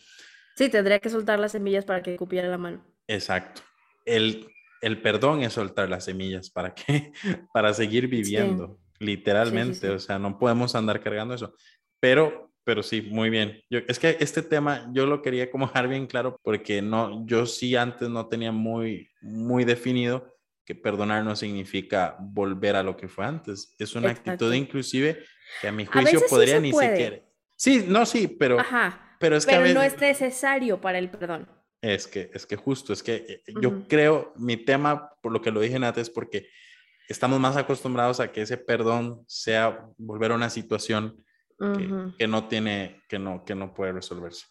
[0.57, 2.85] Sí, tendría que soltar las semillas para que cupiera la mano.
[3.07, 3.62] Exacto.
[4.05, 4.48] El
[4.81, 6.51] el perdón es soltar las semillas.
[6.51, 7.12] ¿Para qué?
[7.53, 9.90] Para seguir viviendo, literalmente.
[9.90, 11.55] o sea, no podemos andar cargando eso.
[12.01, 13.64] Pero, pero sí, muy bien.
[13.70, 17.46] Yo, es que este tema yo lo quería como dejar bien claro porque no, yo
[17.46, 23.09] sí antes no tenía muy, muy definido que perdonar no significa volver a lo que
[23.09, 23.74] fue antes.
[23.78, 25.24] Es una actitud inclusive
[25.62, 27.20] que a mi juicio podría ni siquiera.
[27.57, 28.59] Sí, no, sí, pero...
[29.18, 31.48] Pero, es que no es necesario para el perdón.
[31.81, 35.50] Es que, es que justo, es que eh, yo creo, mi tema, por lo que
[35.50, 36.50] lo dije antes, es porque
[37.09, 41.24] estamos más acostumbrados a que ese perdón sea volver a una situación
[41.59, 44.47] que, no tiene, que no, que no puede resolverse.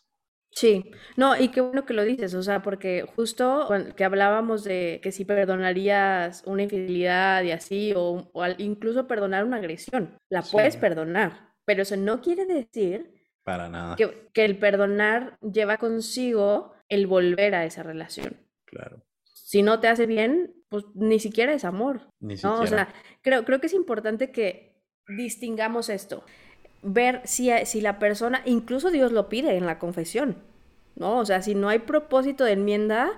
[0.52, 5.00] Sí, no, y qué bueno que lo dices, o sea, porque justo que hablábamos de
[5.04, 11.54] que si perdonarías una infidelidad y así, o, incluso perdonar una agresión, la puedes perdonar,
[11.66, 13.96] pero eso no quiere decir para nada.
[13.96, 18.46] Que, que, el perdonar lleva consigo el volver a esa relación.
[18.66, 19.04] Claro.
[19.24, 22.10] Si no te hace bien, pues ni siquiera es amor.
[22.20, 22.60] Ni siquiera.
[22.60, 26.26] O sea, creo, creo que es importante que distingamos esto.
[26.90, 30.38] Ver si, si la persona, incluso Dios lo pide en la confesión,
[30.96, 31.18] ¿no?
[31.18, 33.12] O sea, si no hay propósito de enmienda,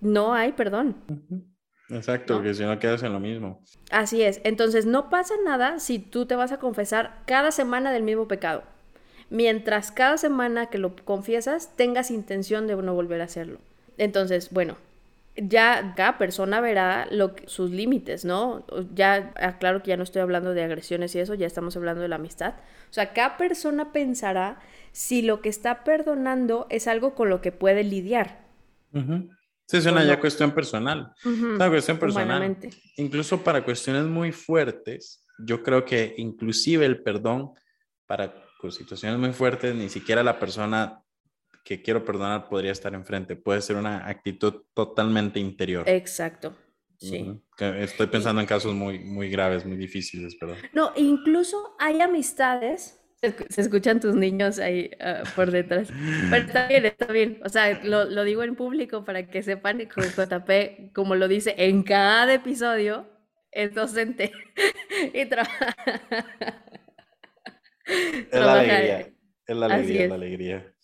[0.00, 0.96] no hay perdón.
[1.88, 3.62] Exacto, porque si no quedas en lo mismo.
[3.90, 4.40] Así es.
[4.44, 8.62] Entonces, no pasa nada si tú te vas a confesar cada semana del mismo pecado
[9.32, 13.58] mientras cada semana que lo confiesas tengas intención de no volver a hacerlo.
[13.96, 14.76] Entonces, bueno,
[15.36, 18.66] ya cada persona verá lo sus límites, ¿no?
[18.94, 22.02] Ya aclaro ah, que ya no estoy hablando de agresiones y eso, ya estamos hablando
[22.02, 22.54] de la amistad.
[22.90, 24.60] O sea, cada persona pensará
[24.92, 28.42] si lo que está perdonando es algo con lo que puede lidiar.
[28.92, 31.12] Sí, es una ya cuestión personal.
[31.24, 32.58] una cuestión personal.
[32.96, 37.52] Incluso para cuestiones muy fuertes, yo creo que inclusive el perdón
[38.06, 38.34] para
[38.70, 41.01] situaciones muy fuertes, ni siquiera la persona
[41.64, 43.36] que quiero perdonar podría estar enfrente.
[43.36, 45.88] Puede ser una actitud totalmente interior.
[45.88, 46.56] Exacto.
[46.98, 47.40] Sí.
[47.58, 50.58] Estoy pensando en casos muy, muy graves, muy difíciles, perdón.
[50.72, 52.98] No, incluso hay amistades.
[53.48, 55.88] Se escuchan tus niños ahí ah, por detrás.
[56.30, 57.40] Pero está bien, está bien.
[57.44, 61.54] O sea, lo, lo digo en público para que sepan que JP, como lo dice
[61.58, 63.08] en cada episodio,
[63.50, 64.32] es docente
[65.14, 65.74] y trabaja.
[67.84, 69.12] Es la alegría.
[69.46, 70.74] Es la alegría, la alegría.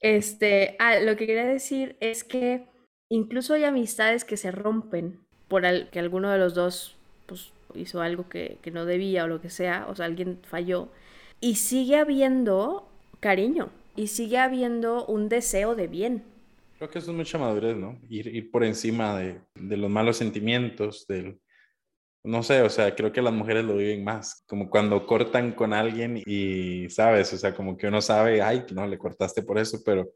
[0.00, 2.66] Este, ah, lo que quería decir es que
[3.10, 8.28] incluso hay amistades que se rompen por que alguno de los dos pues, hizo algo
[8.28, 10.88] que, que no debía o lo que sea, o sea, alguien falló,
[11.40, 12.88] y sigue habiendo
[13.20, 16.22] cariño y sigue habiendo un deseo de bien.
[16.78, 17.98] Creo que eso es mucha madurez, ¿no?
[18.08, 21.40] Ir, ir por encima de, de, los malos sentimientos, del,
[22.28, 25.72] no sé, o sea, creo que las mujeres lo viven más, como cuando cortan con
[25.72, 29.78] alguien y sabes, o sea, como que uno sabe, ay, no, le cortaste por eso,
[29.82, 30.12] pero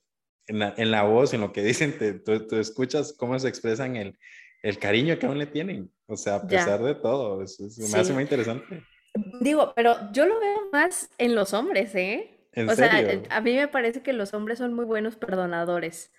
[0.46, 3.96] en la, en la voz, en lo que dicen, te, tú, escuchas cómo se expresan
[3.96, 4.18] el,
[4.62, 8.12] el cariño que aún le tienen, o sea, a pesar de todo, eso, me hace
[8.12, 8.85] muy interesante.
[9.40, 12.38] Digo, pero yo lo veo más en los hombres, ¿eh?
[12.53, 16.12] ¿En o sea, a mí me parece que los hombres son muy buenos perdonadores.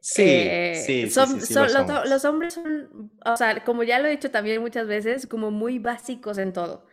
[0.00, 4.60] Sí, eh, sí, son, los, hombres son, o sea, como ya lo he dicho también
[4.60, 6.86] muchas veces, como muy básicos en todo.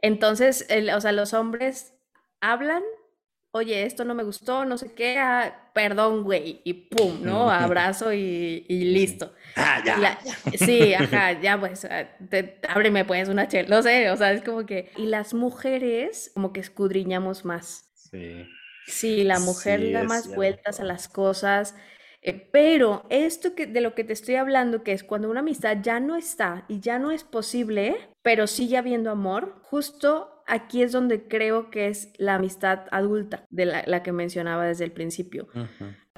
[0.00, 1.94] Entonces, o sea, los hombres
[2.40, 2.84] hablan,
[3.50, 7.50] oye, esto no me gustó, no sé qué, ah, perdón, güey, y pum, ¿no?
[7.50, 9.34] Abrazo y, listo.
[9.56, 10.18] Ah, ya.
[10.56, 12.06] sí, ajá, ya pues, ah,
[12.68, 16.52] ábreme pues una chela, no sé, o sea, es como que, y las mujeres como
[16.52, 17.90] que escudriñamos más.
[17.94, 18.46] Sí.
[18.86, 21.74] Sí, la mujer da más vueltas a las cosas
[22.26, 25.78] eh, pero esto que, de lo que te estoy hablando, que es cuando una amistad
[25.80, 30.90] ya no está y ya no es posible, pero sigue habiendo amor, justo aquí es
[30.90, 35.46] donde creo que es la amistad adulta, de la, que mencionaba desde el principio.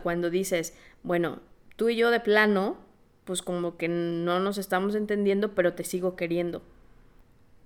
[0.03, 1.41] Cuando dices, bueno,
[1.77, 2.79] tú y yo de plano,
[3.27, 6.63] pues como que no nos estamos entendiendo, pero te sigo queriendo.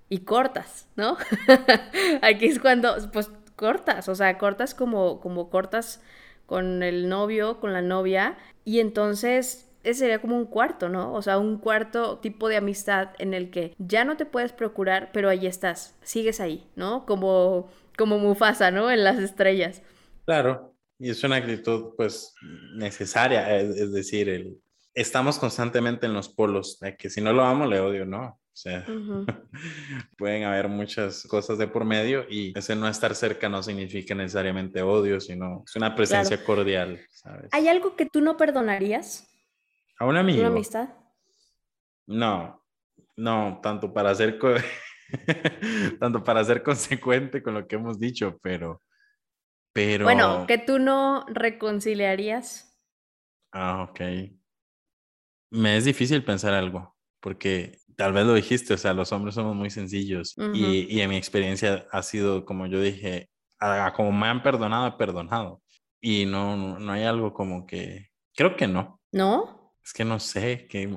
[0.09, 1.16] Y cortas, ¿no?
[2.22, 6.02] aquí es cuando, pues cortas, o sea, cortas como, como cortas
[6.52, 11.14] con el novio, con la novia, y entonces ese sería como un cuarto, ¿no?
[11.14, 15.12] O sea, un cuarto tipo de amistad en el que ya no te puedes procurar,
[15.14, 17.06] pero ahí estás, sigues ahí, ¿no?
[17.06, 18.90] Como, como Mufasa, ¿no?
[18.90, 19.80] En las estrellas.
[20.26, 22.34] Claro, y es una actitud pues
[22.74, 24.58] necesaria, es, decir, el,
[24.92, 28.41] estamos constantemente en los polos, que si no lo amo, le odio, ¿no?
[28.52, 28.84] O sea,
[30.18, 34.82] pueden haber muchas cosas de por medio y ese no estar cerca no significa necesariamente
[34.82, 37.48] odio, sino es una presencia cordial, ¿sabes?
[37.52, 39.26] ¿Hay algo que tú no perdonarías?
[39.98, 40.40] ¿A un amigo?
[40.40, 40.90] ¿Una amistad?
[42.06, 42.62] No,
[43.16, 44.38] no, tanto para ser
[46.00, 48.82] tanto para ser consecuente con lo que hemos dicho, pero
[49.72, 52.78] pero Bueno, que tú no reconciliarías.
[53.52, 54.00] Ah, ok.
[55.50, 59.55] Me es difícil pensar algo, porque tal vez lo dijiste, o sea, los hombres somos
[59.55, 63.31] muy sencillos y, y, en mi experiencia ha sido, como yo dije,
[63.94, 65.62] como me han perdonado, he perdonado.
[66.00, 69.00] Y no, no, hay algo como que, creo que no.
[69.12, 69.74] ¿No?
[69.85, 70.88] Es que no sé, que...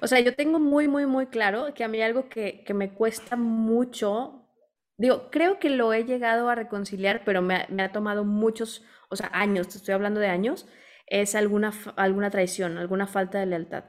[0.00, 2.92] O sea, yo tengo muy, muy, muy claro que a mí algo que, que me
[2.92, 4.48] cuesta mucho,
[4.96, 8.84] digo, creo que lo he llegado a reconciliar, pero me ha, me ha tomado muchos,
[9.08, 10.66] o sea, años, te estoy hablando de años,
[11.06, 13.84] es alguna, alguna traición, alguna falta de lealtad.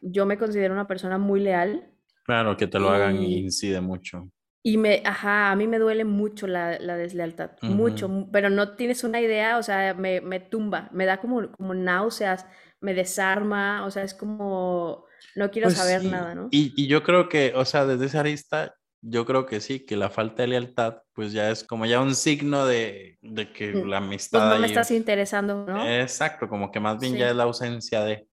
[0.00, 1.90] Yo me considero una persona muy leal.
[2.24, 4.30] Claro, que te lo hagan incide mucho.
[4.62, 9.04] Y me, ajá, a mí me duele mucho la, la deslealtad, mucho, pero no tienes
[9.04, 12.44] una idea, o sea, me, me, tumba, me da como, como náuseas,
[12.80, 16.48] me desarma, o sea, es como, no quiero pues saber nada, ¿no?
[16.50, 19.96] Y, y, yo creo que, o sea, desde esa arista, yo creo que sí, que
[19.96, 23.88] la falta de lealtad, pues ya es como ya un signo de, de que mm,
[23.88, 24.40] la amistad...
[24.40, 25.88] Pues no me estás interesando, ¿no?
[25.88, 28.27] Exacto, como que más bien ya es la ausencia de...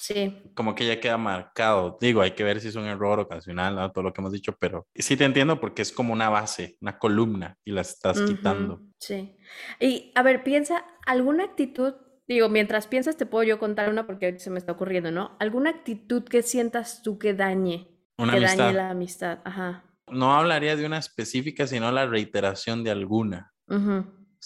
[0.00, 0.42] Sí.
[0.54, 1.96] Como que ya queda marcado.
[2.00, 3.90] Digo, hay que ver si es un error ocasional, ¿no?
[3.90, 6.98] todo lo que hemos dicho, pero sí te entiendo porque es como una base, una
[6.98, 8.82] columna y la estás quitando.
[8.98, 9.36] Sí.
[9.80, 11.94] Y a ver, piensa, ¿alguna actitud?
[12.26, 15.36] Digo, mientras piensas te puedo yo contar una porque se me está ocurriendo, ¿no?
[15.40, 17.90] ¿Alguna actitud que sientas tú que dañe?
[18.16, 19.84] que dañe la amistad, ajá.
[20.10, 23.52] No hablaría de una específica, sino la reiteración de alguna.
[23.68, 23.78] O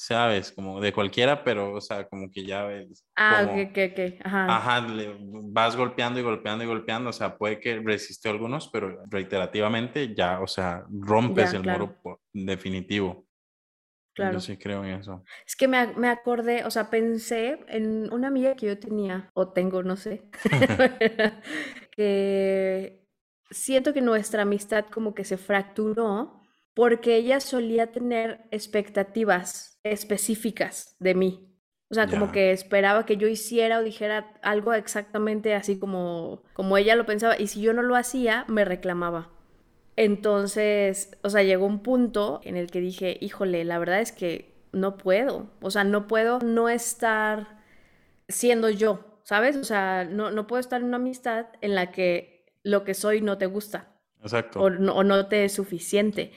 [0.06, 0.52] ¿sabes?
[0.52, 3.04] Como de cualquiera, pero, o sea, como que ya ves.
[3.16, 4.26] Ah, como, ok, ok, ok.
[4.26, 4.56] Ajá.
[4.56, 9.02] Ajá, le vas golpeando y golpeando y golpeando, o sea, puede que resistió algunos, pero
[9.10, 11.86] reiterativamente ya, o sea, rompes Ya, el claro.
[11.86, 13.26] muro por- definitivo.
[14.14, 14.34] Claro.
[14.34, 15.22] Yo sí creo en eso.
[15.46, 19.52] Es que me, me acordé, o sea, pensé en una amiga que yo tenía, o
[19.52, 20.28] tengo, no sé,
[21.92, 23.04] que
[23.50, 26.40] siento que nuestra amistad como que se fracturó
[26.74, 31.48] porque ella solía tener expectativas específicas de mí.
[31.90, 36.76] O sea, como que esperaba que yo hiciera o dijera algo exactamente así como, como
[36.76, 39.30] ella lo pensaba, y si yo no lo hacía, me reclamaba.
[39.96, 44.54] Entonces, o sea, llegó un punto en el que dije, híjole, la verdad es que
[44.72, 47.58] no puedo, o sea, no puedo no estar
[48.28, 49.56] siendo yo, ¿sabes?
[49.56, 53.22] O sea, no, no puedo estar en una amistad en la que lo que soy
[53.22, 53.88] no te gusta
[54.22, 54.60] Exacto.
[54.60, 56.32] o no, o no te es suficiente.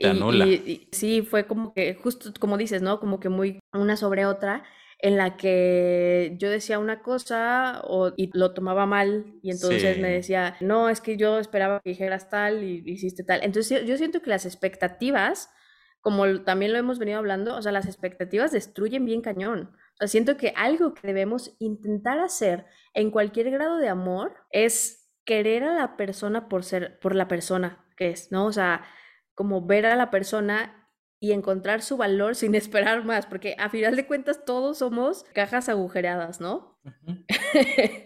[0.00, 0.46] Te Y, anula.
[0.46, 2.98] y- y sí, fue como que, justo como dices, ¿no?
[3.00, 4.64] Como que muy una sobre otra,
[5.02, 10.08] en la que yo decía una cosa o, y lo tomaba mal y entonces me
[10.08, 10.14] Sí.
[10.14, 13.40] decía, no, es que yo esperaba que dijeras tal y hiciste tal.
[13.42, 15.50] Entonces yo- siento que las expectativas,
[16.02, 19.70] como también lo hemos venido hablando, o sea, las expectativas destruyen bien cañón.
[19.94, 25.10] O sea, siento que algo que debemos intentar hacer en cualquier grado de amor es
[25.24, 28.46] querer a la persona por ser, por la persona que es, ¿no?
[28.46, 28.82] O sea,
[29.40, 30.86] como ver a la persona
[31.18, 32.54] y encontrar su valor sin
[32.94, 36.78] esperar más, porque a final de cuentas todos somos cajas agujereadas, ¿no?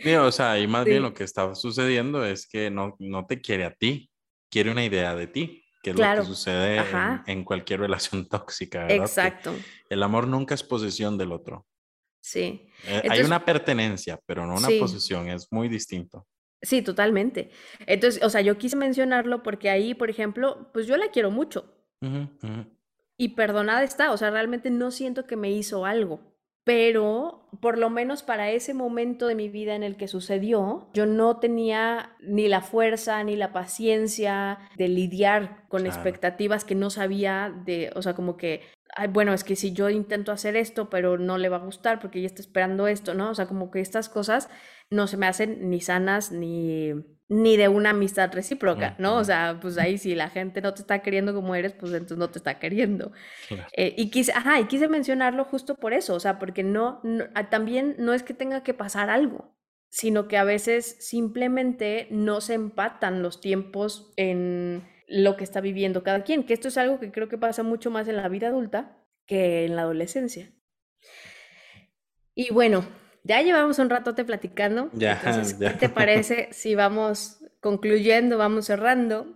[0.00, 3.40] Sí, o sea, y más bien lo que está sucediendo es que no, no te
[3.40, 4.12] quiere a ti,
[4.48, 6.84] quiere una idea de ti, que es Claro, lo que sucede
[7.26, 8.94] en, cualquier relación tóxica, ¿verdad?
[8.96, 9.56] Que Exacto,
[9.90, 11.66] el amor nunca es posesión del otro.
[12.20, 12.68] sí.
[12.86, 14.78] Eh, hay una pertenenencia, pero no una Sí.
[14.78, 16.28] posesión, es muy distinto.
[16.64, 17.50] Sí, totalmente.
[17.86, 21.70] Entonces, o sea, yo quise mencionarlo porque ahí, por ejemplo, pues yo la quiero mucho
[23.16, 26.20] y perdonada está, o sea, realmente no siento que me hizo algo,
[26.64, 31.06] pero por lo menos para ese momento de mi vida en el que sucedió, yo
[31.06, 35.94] no tenía ni la fuerza ni la paciencia de lidiar con Claro.
[35.94, 38.62] expectativas que no sabía de, o sea, como que,
[38.96, 42.00] ay, bueno, es que si yo intento hacer esto, pero no le va a gustar
[42.00, 43.30] porque ella está esperando esto, ¿no?
[43.30, 44.48] O sea, como que estas cosas
[44.90, 46.92] no se me hacen ni sanas ni,
[47.28, 49.16] ni de una amistad recíproca, ¿no?
[49.16, 52.18] O sea, pues ahí si la gente no te está queriendo como eres, pues entonces
[52.18, 53.12] no te está queriendo.
[53.48, 53.66] Claro.
[53.76, 57.24] Eh, y quise, ajá, y quise mencionarlo justo por eso, o sea, porque no, no-
[57.34, 59.56] ah, también no es que tenga que pasar algo,
[59.90, 66.02] sino que a veces simplemente no se empatan los tiempos en lo que está viviendo
[66.02, 68.48] cada quien, que esto es algo que creo que pasa mucho más en la vida
[68.48, 70.50] adulta que en la adolescencia.
[72.34, 72.84] Y bueno,
[73.24, 75.72] ya llevamos un ratote platicando, Ya, entonces, ya.
[75.72, 79.26] ¿qué te parece si vamos concluyendo, vamos cerrando?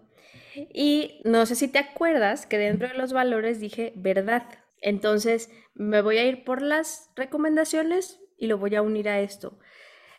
[0.72, 4.44] Y no sé si te acuerdas que dentro de los valores dije verdad.
[4.80, 9.58] Entonces me voy a ir por las recomendaciones y lo voy a unir a esto.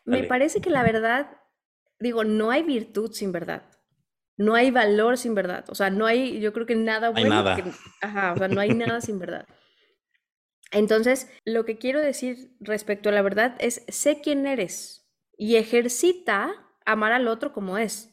[0.05, 1.37] Me parece que la verdad,
[1.99, 3.63] digo, no hay virtud sin verdad.
[4.37, 5.65] No hay valor sin verdad.
[5.69, 7.29] O sea, no hay, yo creo que nada hay bueno.
[7.29, 7.55] nada.
[7.57, 9.45] que- ajá, o sea, no hay nada sin verdad.
[10.71, 15.07] Entonces, lo que quiero decir respecto a la verdad es, sé quién eres
[15.37, 16.53] y ejercita
[16.85, 18.09] amar al otro como es.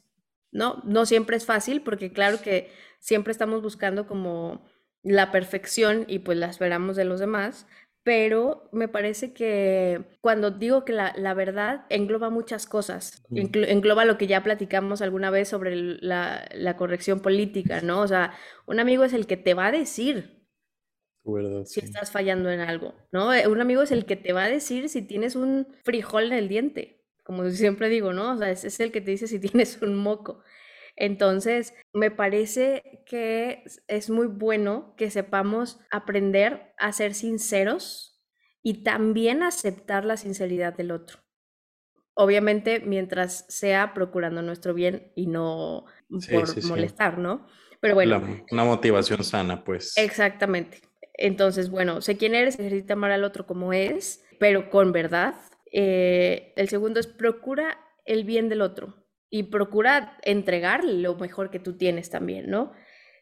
[0.56, 0.82] ¿no?
[0.84, 4.64] No siempre es fácil porque claro que siempre estamos buscando como
[5.02, 7.66] la perfección y pues la esperamos de los demás,
[8.02, 14.16] pero me parece que cuando digo que la, la verdad engloba muchas cosas, engloba lo
[14.16, 18.00] que ya platicamos alguna vez sobre la, la corrección política, ¿no?
[18.00, 18.32] O sea,
[18.66, 20.35] un amigo es el que te va a decir
[21.64, 21.86] Si sí.
[21.86, 23.34] estás fallando en algo, ¿no?
[23.34, 26.32] Eh, Un amigo es el que te va a decir si tienes un frijol en
[26.34, 28.32] el diente, como siempre digo, ¿no?
[28.34, 30.42] O sea, es, es el que te dice si tienes un moco.
[30.96, 38.22] Entonces, me parece que es- muy bueno que sepamos aprender a ser sinceros
[38.62, 41.18] y también aceptar la sinceridad del otro.
[42.14, 45.84] Obviamente, mientras sea procurando nuestro bien y no
[46.20, 46.66] Sí, por sí.
[46.66, 47.46] molestar, ¿no?
[47.80, 49.92] Pero bueno, La- una motivación sana, pues.
[49.98, 50.80] Exactamente.
[51.16, 55.34] Entonces, bueno, sé quién eres, ejercita amar al otro como es, pero con verdad.
[55.72, 61.58] Eh, el segundo es procura el bien del otro y procura entregarle lo mejor que
[61.58, 62.72] tú tienes también, ¿no?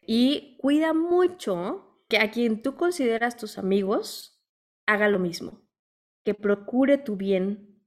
[0.05, 4.43] Y cuida mucho que a quien tú consideras tus amigos
[4.85, 5.67] haga lo mismo,
[6.23, 7.81] que procure tu bien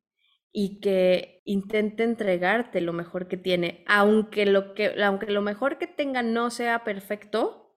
[0.50, 5.86] y que intente entregarte lo mejor que tiene, aunque lo que aunque lo mejor que
[5.86, 7.67] tenga no sea perfecto,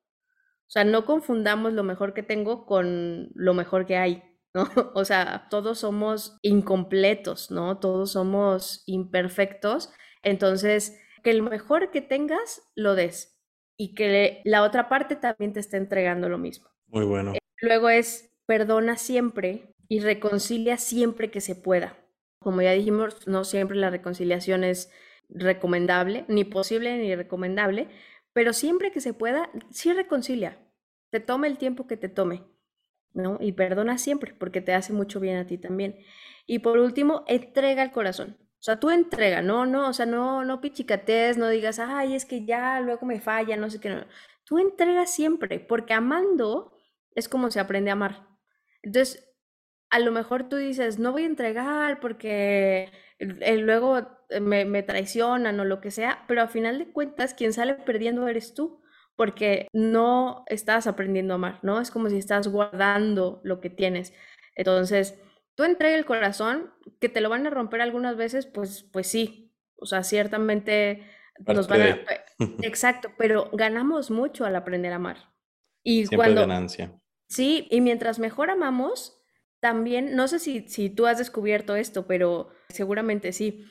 [0.71, 4.63] o sea, no confundamos lo mejor que tengo con lo mejor que hay, ¿no?
[4.95, 7.77] O sea, todos somos incompletos, ¿no?
[7.79, 9.91] Todos somos imperfectos.
[10.23, 13.37] Entonces, que lo mejor que tengas lo des
[13.75, 16.69] y que la otra parte también te esté entregando lo mismo.
[16.87, 17.33] Muy bueno.
[17.59, 21.97] Luego es perdona siempre y reconcilia siempre que se pueda.
[22.39, 24.89] Como ya dijimos, no siempre la reconciliación es
[25.27, 27.89] recomendable, ni posible ni recomendable,
[28.33, 30.57] pero siempre que se pueda, sí reconcilia.
[31.09, 32.43] Te tome el tiempo que te tome,
[33.13, 33.37] ¿no?
[33.41, 35.99] Y perdona siempre, porque te hace mucho bien a ti también.
[36.47, 38.37] Y por último, entrega el corazón.
[38.59, 42.25] O sea, tú entrega, no, no, o sea, no, no pichicatees, no digas, ay, es
[42.25, 43.89] que ya luego me falla, no sé qué.
[43.89, 44.05] No.
[44.45, 46.71] Tú entregas siempre, porque amando
[47.15, 48.27] es como se aprende a amar.
[48.83, 49.27] Entonces,
[49.89, 54.07] a lo mejor tú dices, no voy a entregar porque luego
[54.39, 58.27] me, me, traicionan o lo que sea, pero a final de cuentas, quien sale perdiendo
[58.27, 58.81] eres tú,
[59.15, 61.81] porque no estás aprendiendo a amar, ¿no?
[61.81, 64.13] Es como si estás guardando lo que tienes.
[64.55, 65.19] Entonces,
[65.55, 69.53] tú entrega el corazón, que te lo van a romper algunas veces, pues, pues sí,
[69.75, 71.03] o sea, ciertamente
[71.45, 71.99] nos van a...
[72.61, 75.17] Exacto, pero ganamos mucho al aprender a amar.
[75.83, 76.41] Y Siempre cuando...
[76.41, 76.99] ganancia.
[77.27, 79.21] Sí, y mientras mejor amamos,
[79.59, 83.65] también, no sé si, si tú has descubierto esto, pero seguramente sí.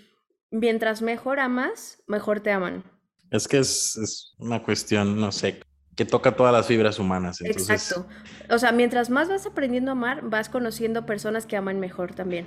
[0.51, 2.84] Mientras mejor amas, mejor te aman.
[3.30, 5.61] Es que es, una cuestión, no sé,
[5.96, 7.40] que toca todas las fibras humanas.
[7.42, 8.07] Exacto.
[8.48, 12.46] O sea, mientras más vas aprendiendo a amar, vas conociendo personas que aman mejor también.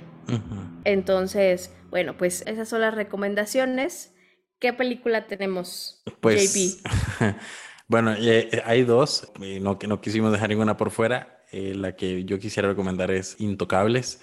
[0.84, 4.14] Entonces, bueno, pues esas son las recomendaciones.
[4.58, 6.86] ¿Qué película tenemos, pues, JP?
[7.88, 11.34] bueno, eh, hay dos, no, no quisimos dejar ninguna por fuera.
[11.52, 14.20] Eh, la que yo quisiera recomendar es Intocables,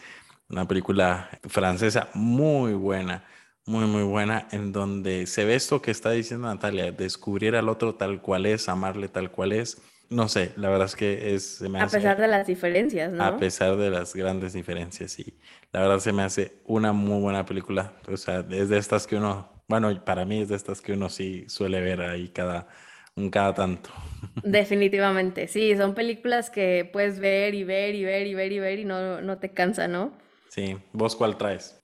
[0.50, 3.24] una película francesa muy buena,
[3.72, 7.96] muy, muy buena, en donde se ve esto que está diciendo Natalia, descubrir al otro
[7.96, 9.82] tal cual es, amarle tal cual es.
[10.10, 11.46] No sé, la verdad es que es...
[11.56, 13.24] Se me a pesar de las diferencias, ¿no?
[13.24, 15.40] A pesar de las grandes diferencias, sí.
[15.72, 17.94] La verdad se me hace una muy buena película.
[18.12, 21.08] O sea, es de estas que uno, bueno, para mí es de estas que uno
[21.08, 22.68] sí suele ver ahí cada,
[23.16, 23.90] un cada tanto.
[24.44, 28.80] Definitivamente, sí, son películas que puedes ver y ver y ver y ver y ver
[28.80, 30.12] y no, no te cansa, ¿no?
[30.50, 31.81] Sí, ¿vos cuál traes?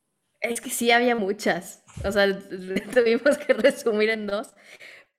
[0.50, 2.28] Es que sí había muchas, o sea,
[2.94, 4.54] tuvimos que resumir en dos,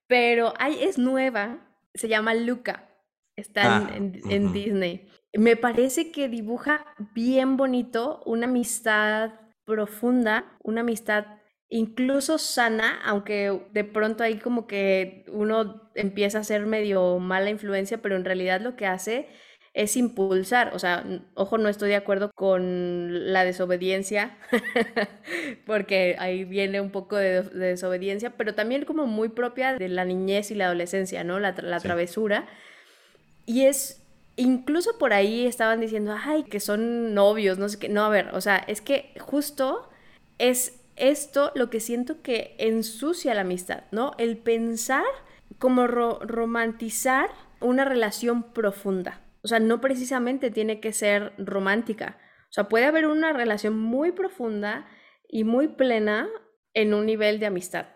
[0.07, 2.89] pero hay, es nueva, se llama Luca,
[3.37, 5.09] está en, ah, en Disney.
[5.35, 9.33] Me parece que dibuja bien bonito una amistad
[9.65, 11.27] profunda, una amistad
[11.69, 17.99] incluso sana, aunque de pronto ahí como que uno empieza a ser medio mala influencia,
[17.99, 19.29] pero en realidad lo que hace
[19.75, 21.05] es impulsar, o sea,
[21.35, 24.37] ojo, no estoy de acuerdo con la desobediencia,
[25.67, 30.51] porque ahí viene un poco de, desobediencia, pero también como muy propia de la niñez
[30.51, 31.39] y la adolescencia, ¿no?
[31.39, 32.49] La, travesura.
[33.47, 34.03] Y es,
[34.37, 38.35] incluso por ahí estaban diciendo, ay, que son novios, no sé qué, no, a ver,
[38.35, 39.89] o sea, es que justo
[40.39, 44.13] es esto lo que siento que ensucia la amistad, ¿no?
[44.19, 45.05] El pensar
[45.59, 49.21] como romantizar una relación profunda.
[49.43, 52.19] O sea, no precisamente tiene que ser romántica.
[52.51, 54.87] O sea, puede haber una relación muy profunda
[55.29, 56.29] y muy plena
[56.75, 57.87] en un nivel de amistad,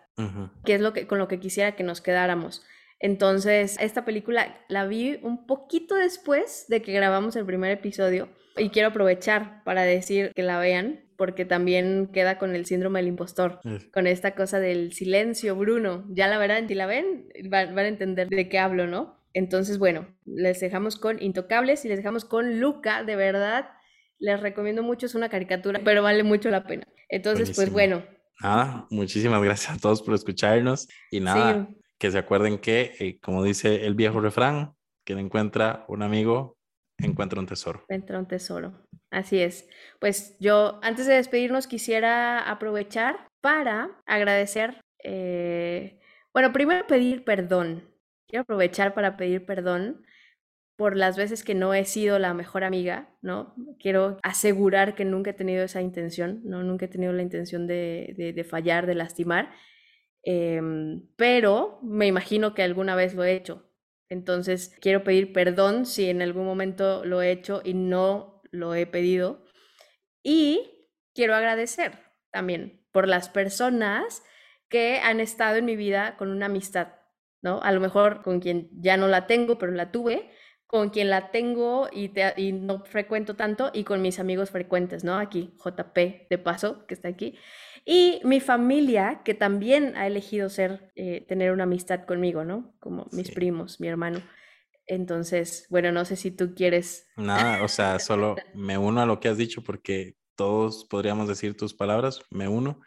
[0.65, 2.63] que es lo que, con lo que quisiera que nos quedáramos.
[2.99, 8.69] Entonces, esta película la vi un poquito después de que grabamos el primer episodio y
[8.69, 13.59] quiero aprovechar para decir que la vean porque también queda con el síndrome del impostor,
[13.93, 16.05] con esta cosa del silencio, Bruno.
[16.09, 19.22] Ya la verán, si la ven, van, a entender de qué hablo, ¿no?
[19.33, 23.69] Entonces, bueno, les dejamos con Intocables y les dejamos con Luca, de verdad,
[24.19, 26.87] les recomiendo mucho, es una caricatura, pero vale mucho la pena.
[27.09, 28.03] Entonces, pues bueno.
[28.41, 31.67] Nada, muchísimas gracias a todos por escucharnos y nada,
[31.97, 34.73] que se acuerden que, eh, como dice el viejo refrán,
[35.03, 36.57] quien encuentra un amigo,
[36.97, 37.81] encuentra un tesoro.
[37.81, 38.85] Encuentra un tesoro.
[39.11, 39.67] Así es.
[39.99, 45.99] Pues yo, antes de despedirnos, quisiera aprovechar para agradecer, eh,
[46.33, 47.92] bueno, primero pedir perdón.
[48.33, 50.03] Quiero aprovechar para pedir perdón
[50.75, 53.53] por las veces que no he sido la mejor amiga, ¿no?
[53.79, 56.63] Quiero asegurar que nunca he tenido esa intención, ¿no?
[56.63, 59.53] Nunca he tenido la intención de, fallar, de lastimar,
[60.23, 63.69] em, pero me imagino que alguna vez lo he hecho.
[64.09, 68.87] Entonces, quiero pedir perdón si en algún momento lo he hecho y no lo he
[68.87, 69.45] pedido.
[70.23, 71.99] Y quiero agradecer
[72.31, 74.23] también por las personas
[74.69, 77.02] que han estado en mi vida con una amistad,
[77.43, 77.61] ¿no?
[77.61, 80.31] A lo mejor con quien ya no la tengo, pero la tuve,
[80.65, 85.19] con quien la tengo y, y no frecuento tanto, y con mis amigos frecuentes, ¿no?
[85.19, 85.97] Aquí, JP
[86.29, 87.37] de paso, que está aquí.
[87.85, 92.73] Y mi familia, que también ha elegido ser, eh, tener una amistad conmigo, ¿no?
[92.79, 94.21] Como mis primos, mi hermano.
[94.87, 97.07] Entonces, bueno, no sé si tú quieres.
[97.17, 101.57] Nada, o sea, solo me uno a lo que has dicho porque todos podríamos decir
[101.57, 102.79] tus palabras, me uno.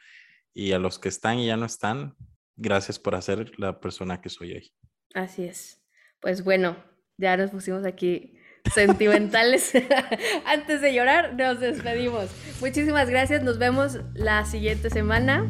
[0.55, 2.17] Y a los que están y ya no están,
[2.57, 4.73] gracias por hacer la persona que soy hoy.
[5.15, 5.83] Así es.
[6.21, 6.77] Pues bueno,
[7.19, 8.37] ya nos pusimos aquí
[8.75, 9.73] sentimentales.
[10.45, 12.31] Antes de llorar, nos despedimos.
[12.61, 13.43] Muchísimas gracias.
[13.43, 15.47] Nos vemos la siguiente semana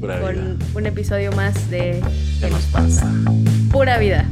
[0.00, 2.00] con un episodio más de
[2.40, 3.10] ¿Qué nos pasa?
[3.72, 4.28] Pura vida.